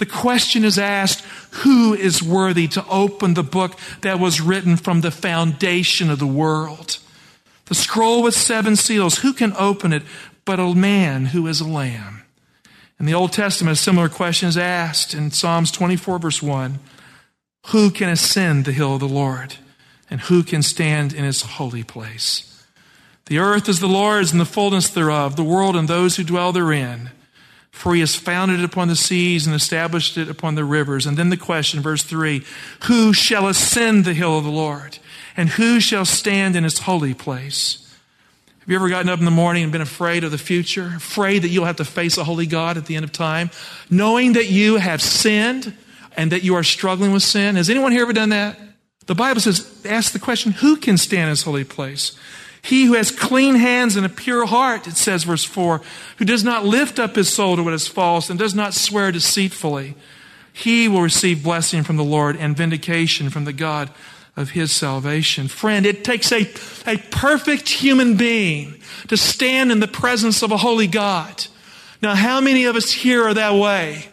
The 0.00 0.06
question 0.06 0.64
is 0.64 0.78
asked, 0.78 1.20
who 1.50 1.92
is 1.92 2.22
worthy 2.22 2.66
to 2.68 2.82
open 2.88 3.34
the 3.34 3.42
book 3.42 3.78
that 4.00 4.18
was 4.18 4.40
written 4.40 4.78
from 4.78 5.02
the 5.02 5.10
foundation 5.10 6.08
of 6.08 6.18
the 6.18 6.26
world? 6.26 6.96
The 7.66 7.74
scroll 7.74 8.22
with 8.22 8.34
seven 8.34 8.76
seals, 8.76 9.18
who 9.18 9.34
can 9.34 9.52
open 9.58 9.92
it 9.92 10.02
but 10.46 10.58
a 10.58 10.74
man 10.74 11.26
who 11.26 11.46
is 11.46 11.60
a 11.60 11.68
lamb? 11.68 12.22
In 12.98 13.04
the 13.04 13.12
Old 13.12 13.34
Testament, 13.34 13.76
a 13.76 13.80
similar 13.80 14.08
question 14.08 14.48
is 14.48 14.56
asked 14.56 15.12
in 15.12 15.32
Psalms 15.32 15.70
24, 15.70 16.18
verse 16.18 16.42
1 16.42 16.78
Who 17.66 17.90
can 17.90 18.08
ascend 18.08 18.64
the 18.64 18.72
hill 18.72 18.94
of 18.94 19.00
the 19.00 19.06
Lord? 19.06 19.56
And 20.08 20.22
who 20.22 20.42
can 20.42 20.62
stand 20.62 21.12
in 21.12 21.24
his 21.24 21.42
holy 21.42 21.84
place? 21.84 22.64
The 23.26 23.38
earth 23.38 23.68
is 23.68 23.80
the 23.80 23.86
Lord's 23.86 24.32
and 24.32 24.40
the 24.40 24.46
fullness 24.46 24.88
thereof, 24.88 25.36
the 25.36 25.44
world 25.44 25.76
and 25.76 25.86
those 25.86 26.16
who 26.16 26.24
dwell 26.24 26.52
therein. 26.52 27.10
For 27.70 27.94
he 27.94 28.00
has 28.00 28.14
founded 28.14 28.60
it 28.60 28.64
upon 28.64 28.88
the 28.88 28.96
seas 28.96 29.46
and 29.46 29.54
established 29.54 30.18
it 30.18 30.28
upon 30.28 30.54
the 30.54 30.64
rivers. 30.64 31.06
And 31.06 31.16
then 31.16 31.30
the 31.30 31.36
question, 31.36 31.80
verse 31.80 32.02
3 32.02 32.44
Who 32.84 33.12
shall 33.12 33.48
ascend 33.48 34.04
the 34.04 34.14
hill 34.14 34.36
of 34.36 34.44
the 34.44 34.50
Lord? 34.50 34.98
And 35.36 35.50
who 35.50 35.80
shall 35.80 36.04
stand 36.04 36.56
in 36.56 36.64
his 36.64 36.80
holy 36.80 37.14
place? 37.14 37.86
Have 38.60 38.68
you 38.68 38.76
ever 38.76 38.88
gotten 38.88 39.08
up 39.08 39.18
in 39.18 39.24
the 39.24 39.30
morning 39.30 39.62
and 39.62 39.72
been 39.72 39.80
afraid 39.80 40.22
of 40.22 40.30
the 40.30 40.38
future? 40.38 40.92
Afraid 40.96 41.42
that 41.42 41.48
you'll 41.48 41.64
have 41.64 41.76
to 41.76 41.84
face 41.84 42.18
a 42.18 42.24
holy 42.24 42.46
God 42.46 42.76
at 42.76 42.86
the 42.86 42.96
end 42.96 43.04
of 43.04 43.12
time? 43.12 43.50
Knowing 43.88 44.34
that 44.34 44.50
you 44.50 44.76
have 44.76 45.00
sinned 45.00 45.74
and 46.16 46.32
that 46.32 46.44
you 46.44 46.56
are 46.56 46.62
struggling 46.62 47.12
with 47.12 47.22
sin? 47.22 47.56
Has 47.56 47.70
anyone 47.70 47.92
here 47.92 48.02
ever 48.02 48.12
done 48.12 48.28
that? 48.30 48.58
The 49.06 49.14
Bible 49.14 49.40
says, 49.40 49.82
ask 49.86 50.12
the 50.12 50.18
question, 50.18 50.52
who 50.52 50.76
can 50.76 50.98
stand 50.98 51.22
in 51.22 51.28
his 51.30 51.42
holy 51.42 51.64
place? 51.64 52.16
He 52.62 52.84
who 52.84 52.94
has 52.94 53.10
clean 53.10 53.54
hands 53.54 53.96
and 53.96 54.04
a 54.04 54.10
pure 54.10 54.46
heart, 54.46 54.86
it 54.86 54.96
says, 54.96 55.24
verse 55.24 55.44
4, 55.44 55.80
who 56.18 56.24
does 56.24 56.44
not 56.44 56.64
lift 56.64 56.98
up 56.98 57.16
his 57.16 57.28
soul 57.28 57.56
to 57.56 57.62
what 57.62 57.72
is 57.72 57.88
false 57.88 58.28
and 58.28 58.38
does 58.38 58.54
not 58.54 58.74
swear 58.74 59.10
deceitfully, 59.10 59.94
he 60.52 60.88
will 60.88 61.02
receive 61.02 61.42
blessing 61.42 61.82
from 61.82 61.96
the 61.96 62.04
Lord 62.04 62.36
and 62.36 62.56
vindication 62.56 63.30
from 63.30 63.44
the 63.44 63.52
God 63.52 63.90
of 64.36 64.50
his 64.50 64.72
salvation. 64.72 65.48
Friend, 65.48 65.86
it 65.86 66.04
takes 66.04 66.32
a, 66.32 66.42
a 66.86 66.98
perfect 67.10 67.68
human 67.68 68.16
being 68.16 68.80
to 69.08 69.16
stand 69.16 69.72
in 69.72 69.80
the 69.80 69.88
presence 69.88 70.42
of 70.42 70.52
a 70.52 70.56
holy 70.56 70.86
God. 70.86 71.46
Now, 72.02 72.14
how 72.14 72.40
many 72.40 72.64
of 72.64 72.76
us 72.76 72.90
here 72.90 73.24
are 73.24 73.34
that 73.34 73.54
way? 73.54 74.09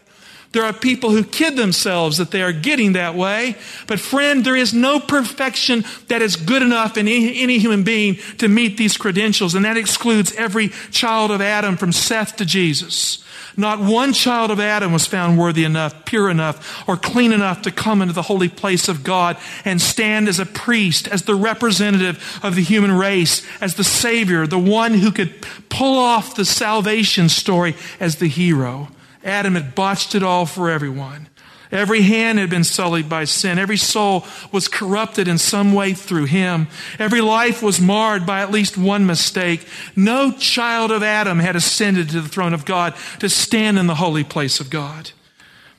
There 0.53 0.63
are 0.63 0.73
people 0.73 1.11
who 1.11 1.23
kid 1.23 1.57
themselves 1.57 2.17
that 2.17 2.31
they 2.31 2.41
are 2.41 2.53
getting 2.53 2.93
that 2.93 3.15
way. 3.15 3.55
But 3.85 3.99
friend, 3.99 4.45
there 4.45 4.55
is 4.55 4.73
no 4.73 4.99
perfection 4.99 5.83
that 6.07 6.21
is 6.21 6.35
good 6.35 6.61
enough 6.61 6.97
in 6.97 7.07
any, 7.07 7.59
human 7.59 7.83
being 7.83 8.17
to 8.37 8.47
meet 8.47 8.77
these 8.77 8.97
credentials. 8.97 9.55
And 9.55 9.65
that 9.65 9.77
excludes 9.77 10.33
every 10.35 10.69
child 10.91 11.31
of 11.31 11.41
Adam 11.41 11.75
from 11.75 11.91
Seth 11.91 12.37
to 12.37 12.45
Jesus. 12.45 13.23
Not 13.59 13.79
one 13.79 14.13
child 14.13 14.51
of 14.51 14.59
Adam 14.59 14.93
was 14.93 15.07
found 15.07 15.37
worthy 15.37 15.63
enough, 15.63 16.05
pure 16.05 16.29
enough, 16.29 16.87
or 16.87 16.95
clean 16.95 17.33
enough 17.33 17.63
to 17.63 17.71
come 17.71 18.01
into 18.01 18.13
the 18.13 18.21
holy 18.21 18.49
place 18.49 18.87
of 18.87 19.03
God 19.03 19.35
and 19.65 19.81
stand 19.81 20.27
as 20.27 20.39
a 20.39 20.45
priest, 20.45 21.07
as 21.07 21.23
the 21.23 21.35
representative 21.35 22.39
of 22.43 22.55
the 22.55 22.61
human 22.61 22.91
race, 22.91 23.45
as 23.59 23.73
the 23.73 23.83
Savior, 23.83 24.45
the 24.45 24.59
one 24.59 24.93
who 24.93 25.11
could 25.11 25.41
pull 25.69 25.97
off 25.97 26.35
the 26.35 26.45
salvation 26.45 27.29
story 27.29 27.75
as 27.99 28.17
the 28.17 28.27
hero. 28.27 28.89
Adam 29.27 29.55
had 29.55 29.75
botched 29.75 30.15
it 30.15 30.23
all 30.23 30.45
for 30.45 30.69
everyone. 30.69 31.27
Every 31.71 32.01
hand 32.01 32.39
had 32.39 32.49
been 32.49 32.63
sullied 32.63 33.09
by 33.09 33.25
sin. 33.25 33.59
Every 33.59 33.75
soul 33.75 34.25
was 34.53 34.69
corrupted 34.69 35.27
in 35.27 35.37
some 35.37 35.73
way 35.73 35.93
through 35.93 36.25
him. 36.25 36.67
Every 36.97 37.19
life 37.19 37.61
was 37.61 37.81
marred 37.81 38.25
by 38.25 38.41
at 38.41 38.51
least 38.51 38.77
one 38.77 39.05
mistake. 39.05 39.67
No 39.93 40.31
child 40.31 40.91
of 40.91 41.03
Adam 41.03 41.39
had 41.39 41.57
ascended 41.57 42.09
to 42.09 42.21
the 42.21 42.29
throne 42.29 42.53
of 42.53 42.63
God 42.63 42.95
to 43.19 43.27
stand 43.27 43.77
in 43.77 43.87
the 43.87 43.95
holy 43.95 44.23
place 44.23 44.61
of 44.61 44.69
God. 44.69 45.11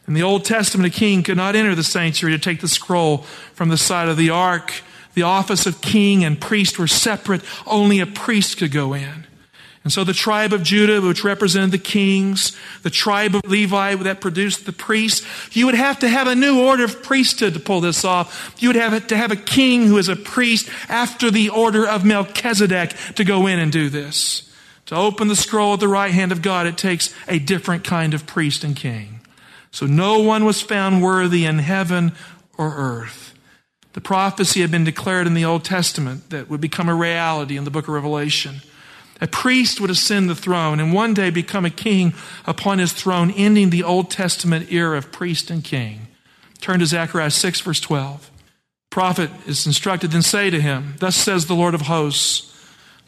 In 0.06 0.12
the 0.14 0.22
Old 0.22 0.44
Testament, 0.44 0.94
a 0.94 0.98
king 0.98 1.22
could 1.22 1.36
not 1.36 1.56
enter 1.56 1.74
the 1.74 1.82
sanctuary 1.82 2.36
to 2.36 2.42
take 2.42 2.60
the 2.60 2.68
scroll 2.68 3.18
from 3.54 3.70
the 3.70 3.78
side 3.78 4.08
of 4.08 4.18
the 4.18 4.30
ark. 4.30 4.82
The 5.14 5.22
office 5.22 5.66
of 5.66 5.80
king 5.80 6.22
and 6.22 6.40
priest 6.40 6.78
were 6.78 6.86
separate. 6.86 7.42
Only 7.66 8.00
a 8.00 8.06
priest 8.06 8.58
could 8.58 8.72
go 8.72 8.94
in. 8.94 9.26
And 9.88 9.92
so 9.94 10.04
the 10.04 10.12
tribe 10.12 10.52
of 10.52 10.62
Judah, 10.62 11.00
which 11.00 11.24
represented 11.24 11.70
the 11.70 11.78
kings, 11.78 12.54
the 12.82 12.90
tribe 12.90 13.34
of 13.34 13.40
Levi 13.46 13.94
that 13.94 14.20
produced 14.20 14.66
the 14.66 14.72
priests, 14.74 15.26
you 15.56 15.64
would 15.64 15.74
have 15.74 16.00
to 16.00 16.10
have 16.10 16.26
a 16.26 16.34
new 16.34 16.60
order 16.60 16.84
of 16.84 17.02
priesthood 17.02 17.54
to 17.54 17.58
pull 17.58 17.80
this 17.80 18.04
off. 18.04 18.54
You 18.58 18.68
would 18.68 18.76
have 18.76 19.06
to 19.06 19.16
have 19.16 19.32
a 19.32 19.36
king 19.36 19.86
who 19.86 19.96
is 19.96 20.10
a 20.10 20.14
priest 20.14 20.68
after 20.90 21.30
the 21.30 21.48
order 21.48 21.88
of 21.88 22.04
Melchizedek 22.04 22.90
to 23.14 23.24
go 23.24 23.46
in 23.46 23.58
and 23.58 23.72
do 23.72 23.88
this. 23.88 24.52
To 24.88 24.94
open 24.94 25.28
the 25.28 25.34
scroll 25.34 25.72
at 25.72 25.80
the 25.80 25.88
right 25.88 26.12
hand 26.12 26.32
of 26.32 26.42
God, 26.42 26.66
it 26.66 26.76
takes 26.76 27.14
a 27.26 27.38
different 27.38 27.82
kind 27.82 28.12
of 28.12 28.26
priest 28.26 28.64
and 28.64 28.76
king. 28.76 29.20
So 29.70 29.86
no 29.86 30.20
one 30.20 30.44
was 30.44 30.60
found 30.60 31.02
worthy 31.02 31.46
in 31.46 31.60
heaven 31.60 32.12
or 32.58 32.74
earth. 32.76 33.32
The 33.94 34.02
prophecy 34.02 34.60
had 34.60 34.70
been 34.70 34.84
declared 34.84 35.26
in 35.26 35.32
the 35.32 35.46
Old 35.46 35.64
Testament 35.64 36.28
that 36.28 36.50
would 36.50 36.60
become 36.60 36.90
a 36.90 36.94
reality 36.94 37.56
in 37.56 37.64
the 37.64 37.70
book 37.70 37.88
of 37.88 37.94
Revelation. 37.94 38.60
A 39.20 39.26
priest 39.26 39.80
would 39.80 39.90
ascend 39.90 40.30
the 40.30 40.34
throne 40.34 40.78
and 40.80 40.92
one 40.92 41.14
day 41.14 41.30
become 41.30 41.64
a 41.64 41.70
king 41.70 42.14
upon 42.46 42.78
his 42.78 42.92
throne, 42.92 43.30
ending 43.32 43.70
the 43.70 43.82
Old 43.82 44.10
Testament 44.10 44.70
era 44.72 44.96
of 44.96 45.10
priest 45.10 45.50
and 45.50 45.64
king. 45.64 46.08
Turn 46.60 46.80
to 46.80 46.86
Zechariah 46.86 47.30
6, 47.30 47.60
verse 47.60 47.80
12. 47.80 48.30
Prophet 48.90 49.30
is 49.46 49.66
instructed, 49.66 50.10
then 50.10 50.22
say 50.22 50.50
to 50.50 50.60
him, 50.60 50.94
Thus 50.98 51.16
says 51.16 51.46
the 51.46 51.54
Lord 51.54 51.74
of 51.74 51.82
hosts, 51.82 52.44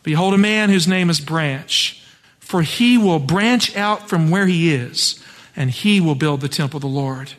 Behold, 0.02 0.34
a 0.34 0.38
man 0.38 0.70
whose 0.70 0.88
name 0.88 1.10
is 1.10 1.20
Branch, 1.20 2.02
for 2.38 2.62
he 2.62 2.98
will 2.98 3.18
branch 3.18 3.76
out 3.76 4.08
from 4.08 4.30
where 4.30 4.46
he 4.46 4.72
is, 4.72 5.22
and 5.54 5.70
he 5.70 6.00
will 6.00 6.14
build 6.14 6.40
the 6.40 6.48
temple 6.48 6.78
of 6.78 6.82
the 6.82 6.88
Lord. 6.88 7.32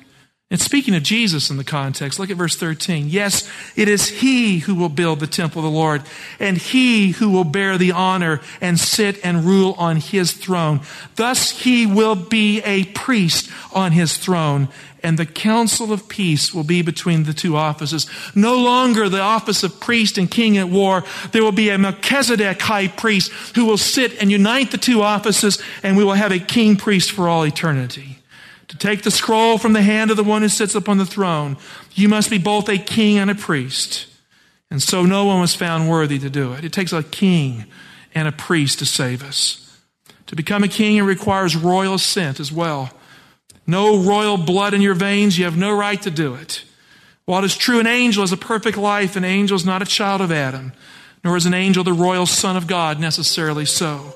And 0.51 0.59
speaking 0.59 0.95
of 0.95 1.01
Jesus 1.01 1.49
in 1.49 1.55
the 1.55 1.63
context, 1.63 2.19
look 2.19 2.29
at 2.29 2.35
verse 2.35 2.57
13. 2.57 3.07
Yes, 3.07 3.49
it 3.77 3.87
is 3.87 4.09
He 4.09 4.59
who 4.59 4.75
will 4.75 4.89
build 4.89 5.21
the 5.21 5.27
temple 5.27 5.59
of 5.59 5.71
the 5.71 5.77
Lord, 5.77 6.03
and 6.41 6.57
He 6.57 7.11
who 7.11 7.29
will 7.29 7.45
bear 7.45 7.77
the 7.77 7.93
honor 7.93 8.41
and 8.59 8.77
sit 8.77 9.17
and 9.23 9.45
rule 9.45 9.75
on 9.77 9.95
His 9.95 10.33
throne. 10.33 10.81
Thus 11.15 11.51
He 11.51 11.85
will 11.85 12.15
be 12.15 12.61
a 12.63 12.83
priest 12.83 13.49
on 13.73 13.93
His 13.93 14.17
throne, 14.17 14.67
and 15.01 15.17
the 15.17 15.25
council 15.25 15.93
of 15.93 16.09
peace 16.09 16.53
will 16.53 16.65
be 16.65 16.81
between 16.81 17.23
the 17.23 17.33
two 17.33 17.55
offices. 17.55 18.05
No 18.35 18.61
longer 18.61 19.07
the 19.07 19.21
office 19.21 19.63
of 19.63 19.79
priest 19.79 20.17
and 20.17 20.29
king 20.29 20.57
at 20.57 20.67
war. 20.67 21.05
There 21.31 21.43
will 21.43 21.53
be 21.53 21.69
a 21.69 21.77
Melchizedek 21.77 22.59
high 22.61 22.89
priest 22.89 23.31
who 23.55 23.63
will 23.63 23.77
sit 23.77 24.21
and 24.21 24.29
unite 24.29 24.71
the 24.71 24.77
two 24.77 25.01
offices, 25.01 25.63
and 25.81 25.95
we 25.95 26.03
will 26.03 26.11
have 26.11 26.33
a 26.33 26.39
king 26.39 26.75
priest 26.75 27.13
for 27.13 27.29
all 27.29 27.45
eternity. 27.45 28.17
To 28.71 28.77
take 28.77 29.01
the 29.01 29.11
scroll 29.11 29.57
from 29.57 29.73
the 29.73 29.81
hand 29.81 30.11
of 30.11 30.17
the 30.17 30.23
one 30.23 30.43
who 30.43 30.47
sits 30.47 30.75
upon 30.75 30.97
the 30.97 31.05
throne, 31.05 31.57
you 31.93 32.07
must 32.07 32.29
be 32.29 32.37
both 32.37 32.69
a 32.69 32.77
king 32.77 33.17
and 33.17 33.29
a 33.29 33.35
priest. 33.35 34.07
And 34.69 34.81
so 34.81 35.05
no 35.05 35.25
one 35.25 35.41
was 35.41 35.53
found 35.53 35.89
worthy 35.89 36.17
to 36.19 36.29
do 36.29 36.53
it. 36.53 36.63
It 36.63 36.71
takes 36.71 36.93
a 36.93 37.03
king 37.03 37.65
and 38.15 38.29
a 38.29 38.31
priest 38.31 38.79
to 38.79 38.85
save 38.85 39.23
us. 39.23 39.77
To 40.27 40.37
become 40.37 40.63
a 40.63 40.69
king, 40.69 40.95
it 40.95 41.01
requires 41.01 41.53
royal 41.53 41.95
assent 41.95 42.39
as 42.39 42.49
well. 42.49 42.91
No 43.67 44.01
royal 44.01 44.37
blood 44.37 44.73
in 44.73 44.79
your 44.79 44.95
veins, 44.95 45.37
you 45.37 45.43
have 45.43 45.57
no 45.57 45.75
right 45.75 46.01
to 46.03 46.09
do 46.09 46.35
it. 46.35 46.63
While 47.25 47.43
it 47.43 47.47
is 47.47 47.57
true 47.57 47.81
an 47.81 47.87
angel 47.87 48.23
has 48.23 48.31
a 48.31 48.37
perfect 48.37 48.77
life, 48.77 49.17
an 49.17 49.25
angel 49.25 49.57
is 49.57 49.65
not 49.65 49.81
a 49.81 49.85
child 49.85 50.21
of 50.21 50.31
Adam, 50.31 50.71
nor 51.25 51.35
is 51.35 51.45
an 51.45 51.53
angel 51.53 51.83
the 51.83 51.91
royal 51.91 52.25
son 52.25 52.55
of 52.55 52.67
God 52.67 53.01
necessarily 53.01 53.65
so. 53.65 54.15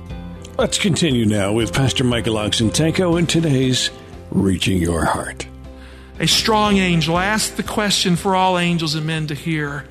Let's 0.57 0.77
continue 0.77 1.25
now 1.25 1.53
with 1.53 1.73
Pastor 1.73 2.03
Michael 2.03 2.35
Oxentenko 2.35 3.17
in 3.17 3.25
today's 3.25 3.89
Reaching 4.31 4.79
Your 4.79 5.05
Heart. 5.05 5.47
A 6.19 6.27
strong 6.27 6.77
angel 6.77 7.17
asked 7.17 7.55
the 7.55 7.63
question 7.63 8.17
for 8.17 8.35
all 8.35 8.59
angels 8.59 8.93
and 8.93 9.07
men 9.07 9.27
to 9.27 9.33
hear 9.33 9.87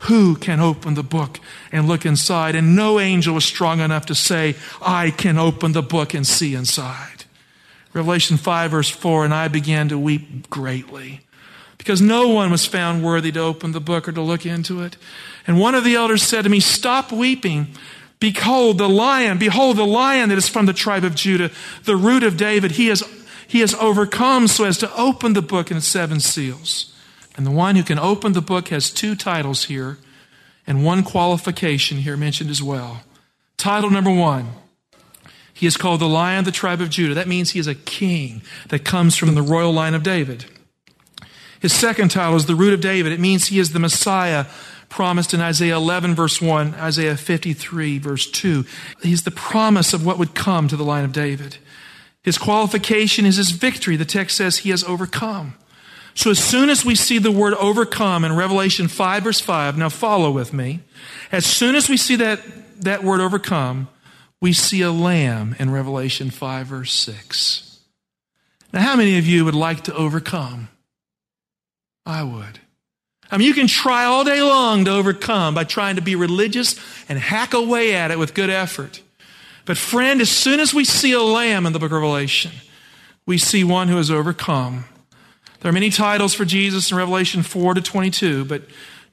Who 0.00 0.36
can 0.36 0.60
open 0.60 0.94
the 0.94 1.02
book 1.02 1.40
and 1.72 1.88
look 1.88 2.06
inside? 2.06 2.54
And 2.54 2.76
no 2.76 3.00
angel 3.00 3.34
was 3.34 3.44
strong 3.44 3.80
enough 3.80 4.06
to 4.06 4.14
say, 4.14 4.54
I 4.80 5.10
can 5.10 5.38
open 5.38 5.72
the 5.72 5.82
book 5.82 6.14
and 6.14 6.24
see 6.26 6.54
inside. 6.54 7.24
Revelation 7.92 8.36
5, 8.36 8.70
verse 8.70 8.88
4 8.88 9.24
And 9.24 9.34
I 9.34 9.48
began 9.48 9.88
to 9.88 9.98
weep 9.98 10.48
greatly 10.48 11.20
because 11.78 12.00
no 12.00 12.28
one 12.28 12.50
was 12.50 12.64
found 12.64 13.04
worthy 13.04 13.32
to 13.32 13.40
open 13.40 13.72
the 13.72 13.80
book 13.80 14.08
or 14.08 14.12
to 14.12 14.22
look 14.22 14.46
into 14.46 14.82
it. 14.82 14.96
And 15.46 15.58
one 15.58 15.74
of 15.74 15.84
the 15.84 15.96
elders 15.96 16.22
said 16.22 16.42
to 16.42 16.48
me, 16.48 16.60
Stop 16.60 17.12
weeping. 17.12 17.66
Behold 18.18 18.78
the 18.78 18.88
lion, 18.88 19.38
behold 19.38 19.76
the 19.76 19.86
lion 19.86 20.30
that 20.30 20.38
is 20.38 20.48
from 20.48 20.66
the 20.66 20.72
tribe 20.72 21.04
of 21.04 21.14
Judah, 21.14 21.50
the 21.84 21.96
root 21.96 22.22
of 22.22 22.36
David. 22.36 22.72
He 22.72 22.88
has, 22.88 23.02
he 23.46 23.60
has 23.60 23.74
overcome 23.74 24.48
so 24.48 24.64
as 24.64 24.78
to 24.78 24.94
open 24.96 25.34
the 25.34 25.42
book 25.42 25.70
and 25.70 25.82
seven 25.82 26.20
seals. 26.20 26.94
And 27.36 27.46
the 27.46 27.50
one 27.50 27.76
who 27.76 27.82
can 27.82 27.98
open 27.98 28.32
the 28.32 28.40
book 28.40 28.68
has 28.68 28.90
two 28.90 29.14
titles 29.14 29.64
here 29.64 29.98
and 30.66 30.84
one 30.84 31.02
qualification 31.02 31.98
here 31.98 32.16
mentioned 32.16 32.50
as 32.50 32.62
well. 32.62 33.02
Title 33.56 33.90
number 33.90 34.12
one. 34.12 34.48
He 35.52 35.66
is 35.66 35.76
called 35.76 36.00
the 36.00 36.08
Lion 36.08 36.40
of 36.40 36.44
the 36.44 36.52
tribe 36.52 36.82
of 36.82 36.90
Judah. 36.90 37.14
That 37.14 37.28
means 37.28 37.50
he 37.50 37.58
is 37.58 37.66
a 37.66 37.74
king 37.74 38.42
that 38.68 38.84
comes 38.84 39.16
from 39.16 39.34
the 39.34 39.42
royal 39.42 39.72
line 39.72 39.94
of 39.94 40.02
David. 40.02 40.44
His 41.60 41.72
second 41.72 42.10
title 42.10 42.36
is 42.36 42.44
the 42.44 42.54
root 42.54 42.74
of 42.74 42.82
David. 42.82 43.12
It 43.12 43.20
means 43.20 43.46
he 43.46 43.58
is 43.58 43.72
the 43.72 43.78
Messiah 43.78 44.46
promised 44.88 45.34
in 45.34 45.40
Isaiah 45.40 45.76
11, 45.76 46.14
verse 46.14 46.40
1, 46.40 46.74
Isaiah 46.74 47.16
53, 47.16 47.98
verse 47.98 48.30
2. 48.30 48.64
He's 49.02 49.22
the 49.22 49.30
promise 49.30 49.92
of 49.92 50.04
what 50.04 50.18
would 50.18 50.34
come 50.34 50.68
to 50.68 50.76
the 50.76 50.84
line 50.84 51.04
of 51.04 51.12
David. 51.12 51.58
His 52.22 52.38
qualification 52.38 53.24
is 53.24 53.36
his 53.36 53.50
victory. 53.50 53.96
The 53.96 54.04
text 54.04 54.36
says 54.36 54.58
he 54.58 54.70
has 54.70 54.82
overcome. 54.84 55.54
So 56.14 56.30
as 56.30 56.42
soon 56.42 56.70
as 56.70 56.84
we 56.84 56.94
see 56.94 57.18
the 57.18 57.30
word 57.30 57.54
overcome 57.54 58.24
in 58.24 58.34
Revelation 58.34 58.88
5, 58.88 59.24
verse 59.24 59.40
5, 59.40 59.76
now 59.76 59.90
follow 59.90 60.30
with 60.30 60.52
me. 60.52 60.80
As 61.30 61.44
soon 61.44 61.74
as 61.76 61.88
we 61.88 61.96
see 61.96 62.16
that, 62.16 62.40
that 62.82 63.04
word 63.04 63.20
overcome, 63.20 63.88
we 64.40 64.52
see 64.52 64.80
a 64.82 64.90
lamb 64.90 65.54
in 65.58 65.70
Revelation 65.70 66.30
5, 66.30 66.66
verse 66.66 66.92
6. 66.94 67.80
Now, 68.72 68.80
how 68.80 68.96
many 68.96 69.18
of 69.18 69.26
you 69.26 69.44
would 69.44 69.54
like 69.54 69.84
to 69.84 69.94
overcome? 69.94 70.68
I 72.04 72.22
would. 72.22 72.60
I 73.30 73.38
mean, 73.38 73.48
you 73.48 73.54
can 73.54 73.66
try 73.66 74.04
all 74.04 74.24
day 74.24 74.40
long 74.40 74.84
to 74.84 74.92
overcome 74.92 75.54
by 75.54 75.64
trying 75.64 75.96
to 75.96 76.02
be 76.02 76.14
religious 76.14 76.78
and 77.08 77.18
hack 77.18 77.54
away 77.54 77.94
at 77.94 78.10
it 78.10 78.18
with 78.18 78.34
good 78.34 78.50
effort. 78.50 79.02
But, 79.64 79.76
friend, 79.76 80.20
as 80.20 80.30
soon 80.30 80.60
as 80.60 80.72
we 80.72 80.84
see 80.84 81.12
a 81.12 81.20
lamb 81.20 81.66
in 81.66 81.72
the 81.72 81.80
book 81.80 81.90
of 81.90 82.00
Revelation, 82.00 82.52
we 83.26 83.36
see 83.36 83.64
one 83.64 83.88
who 83.88 83.96
has 83.96 84.10
overcome. 84.10 84.84
There 85.60 85.70
are 85.70 85.72
many 85.72 85.90
titles 85.90 86.34
for 86.34 86.44
Jesus 86.44 86.92
in 86.92 86.96
Revelation 86.96 87.42
4 87.42 87.74
to 87.74 87.80
22, 87.80 88.44
but 88.44 88.62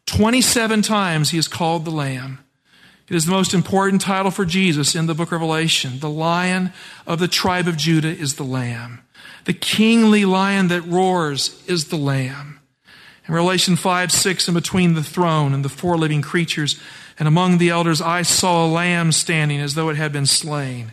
27 0.06 0.84
times 0.84 1.32
he 1.32 1.40
is 1.40 1.48
called 1.48 1.86
the 1.86 1.92
Lamb. 1.92 2.40
It 3.10 3.16
is 3.16 3.26
the 3.26 3.32
most 3.32 3.54
important 3.54 4.02
title 4.02 4.32
for 4.32 4.46
Jesus 4.46 4.96
in 4.96 5.08
the 5.08 5.16
book 5.16 5.30
of 5.30 5.34
Revelation. 5.34 6.00
The 6.00 6.10
lion 6.10 6.72
of 7.08 7.20
the 7.20 7.28
tribe 7.28 7.68
of 7.68 7.78
Judah 7.78 8.16
is 8.16 8.36
the 8.36 8.44
Lamb. 8.44 9.02
The 9.46 9.54
kingly 9.54 10.24
lion 10.24 10.68
that 10.70 10.82
roars 10.84 11.64
is 11.68 11.90
the 11.90 11.98
Lamb. 11.98 12.53
In 13.28 13.34
Revelation 13.34 13.78
5, 13.78 14.12
6, 14.12 14.48
and 14.48 14.56
between 14.56 14.96
the 14.96 15.04
throne 15.04 15.54
and 15.54 15.64
the 15.64 15.70
four 15.70 15.98
living 15.98 16.22
creatures 16.22 16.80
and 17.18 17.28
among 17.28 17.58
the 17.58 17.70
elders, 17.70 18.02
I 18.02 18.22
saw 18.22 18.66
a 18.66 18.68
lamb 18.68 19.12
standing 19.14 19.62
as 19.62 19.76
though 19.76 19.90
it 19.90 19.96
had 19.96 20.12
been 20.12 20.26
slain, 20.26 20.92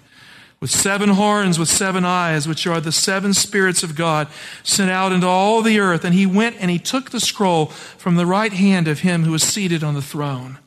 with 0.61 0.71
seven 0.71 1.11
horns, 1.11 1.59
with 1.59 1.69
seven 1.69 2.05
eyes, 2.05 2.47
which 2.47 2.67
are 2.67 2.81
the 2.81 2.93
seven 2.93 3.35
spirits 3.35 3.83
of 3.83 3.97
God 3.97 4.29
sent 4.63 4.91
out 4.91 5.11
into 5.11 5.27
all 5.27 5.63
the 5.63 5.81
earth. 5.81 6.05
And 6.05 6.15
he 6.15 6.27
went 6.27 6.57
and 6.61 6.71
he 6.71 6.79
took 6.79 7.11
the 7.11 7.19
scroll 7.19 7.67
from 7.67 8.17
the 8.17 8.27
right 8.27 8.53
hand 8.53 8.87
of 8.87 9.01
him 9.01 9.25
who 9.25 9.33
was 9.33 9.43
seated 9.43 9.83
on 9.83 9.95
the 9.95 10.03
throne. 10.03 10.59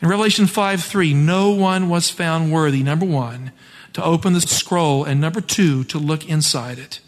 In 0.00 0.08
Revelation 0.08 0.46
5, 0.46 0.82
3, 0.82 1.14
no 1.14 1.50
one 1.50 1.88
was 1.88 2.10
found 2.10 2.52
worthy, 2.52 2.82
number 2.82 3.06
one, 3.06 3.50
to 3.92 4.04
open 4.04 4.32
the 4.32 4.40
scroll, 4.40 5.04
and 5.04 5.20
number 5.20 5.40
two, 5.40 5.84
to 5.84 5.98
look 5.98 6.28
inside 6.28 6.78
it. 6.78 7.00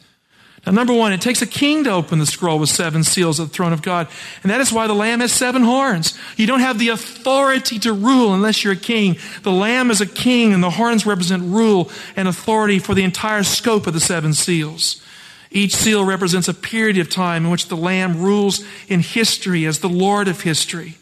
Now, 0.66 0.72
number 0.72 0.92
one, 0.92 1.12
it 1.12 1.20
takes 1.20 1.42
a 1.42 1.46
king 1.46 1.84
to 1.84 1.92
open 1.92 2.18
the 2.18 2.26
scroll 2.26 2.58
with 2.58 2.68
seven 2.68 3.04
seals 3.04 3.38
of 3.38 3.48
the 3.48 3.54
throne 3.54 3.72
of 3.72 3.82
God. 3.82 4.08
And 4.42 4.50
that 4.50 4.60
is 4.60 4.72
why 4.72 4.88
the 4.88 4.94
lamb 4.94 5.20
has 5.20 5.30
seven 5.30 5.62
horns. 5.62 6.18
You 6.36 6.48
don't 6.48 6.60
have 6.60 6.80
the 6.80 6.88
authority 6.88 7.78
to 7.80 7.92
rule 7.92 8.34
unless 8.34 8.64
you're 8.64 8.72
a 8.72 8.76
king. 8.76 9.16
The 9.44 9.52
lamb 9.52 9.92
is 9.92 10.00
a 10.00 10.06
king, 10.06 10.52
and 10.52 10.62
the 10.62 10.70
horns 10.70 11.06
represent 11.06 11.44
rule 11.44 11.88
and 12.16 12.26
authority 12.26 12.80
for 12.80 12.94
the 12.94 13.04
entire 13.04 13.44
scope 13.44 13.86
of 13.86 13.94
the 13.94 14.00
seven 14.00 14.34
seals. 14.34 15.00
Each 15.52 15.76
seal 15.76 16.04
represents 16.04 16.48
a 16.48 16.54
period 16.54 16.98
of 16.98 17.08
time 17.08 17.44
in 17.44 17.50
which 17.52 17.68
the 17.68 17.76
lamb 17.76 18.20
rules 18.20 18.64
in 18.88 19.00
history 19.00 19.66
as 19.66 19.78
the 19.78 19.88
Lord 19.88 20.26
of 20.26 20.40
history. 20.40 20.98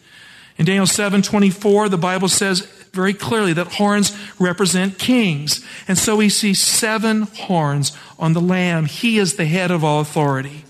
In 0.59 0.67
Daniel 0.67 0.87
7:24, 0.87 1.89
the 1.89 1.97
Bible 1.97 2.29
says 2.29 2.69
very 2.95 3.13
clearly 3.13 3.53
that 3.53 3.75
horns 3.75 4.17
represent 4.39 4.99
kings. 4.99 5.65
And 5.87 5.99
so 5.99 6.17
we 6.17 6.29
see 6.29 6.55
seven 6.55 7.23
horns 7.23 7.93
on 8.19 8.33
the 8.33 8.41
lamb. 8.41 8.87
He 8.87 9.19
is 9.19 9.37
the 9.37 9.47
head 9.47 9.71
of 9.71 9.85
all 9.85 10.01
authority. 10.01 10.65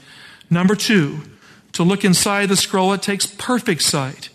Number 0.50 0.74
two, 0.74 1.20
to 1.72 1.82
look 1.82 2.04
inside 2.04 2.48
the 2.48 2.56
scroll, 2.56 2.92
it 2.92 3.02
takes 3.02 3.26
perfect 3.26 3.82
sight. 3.82 4.30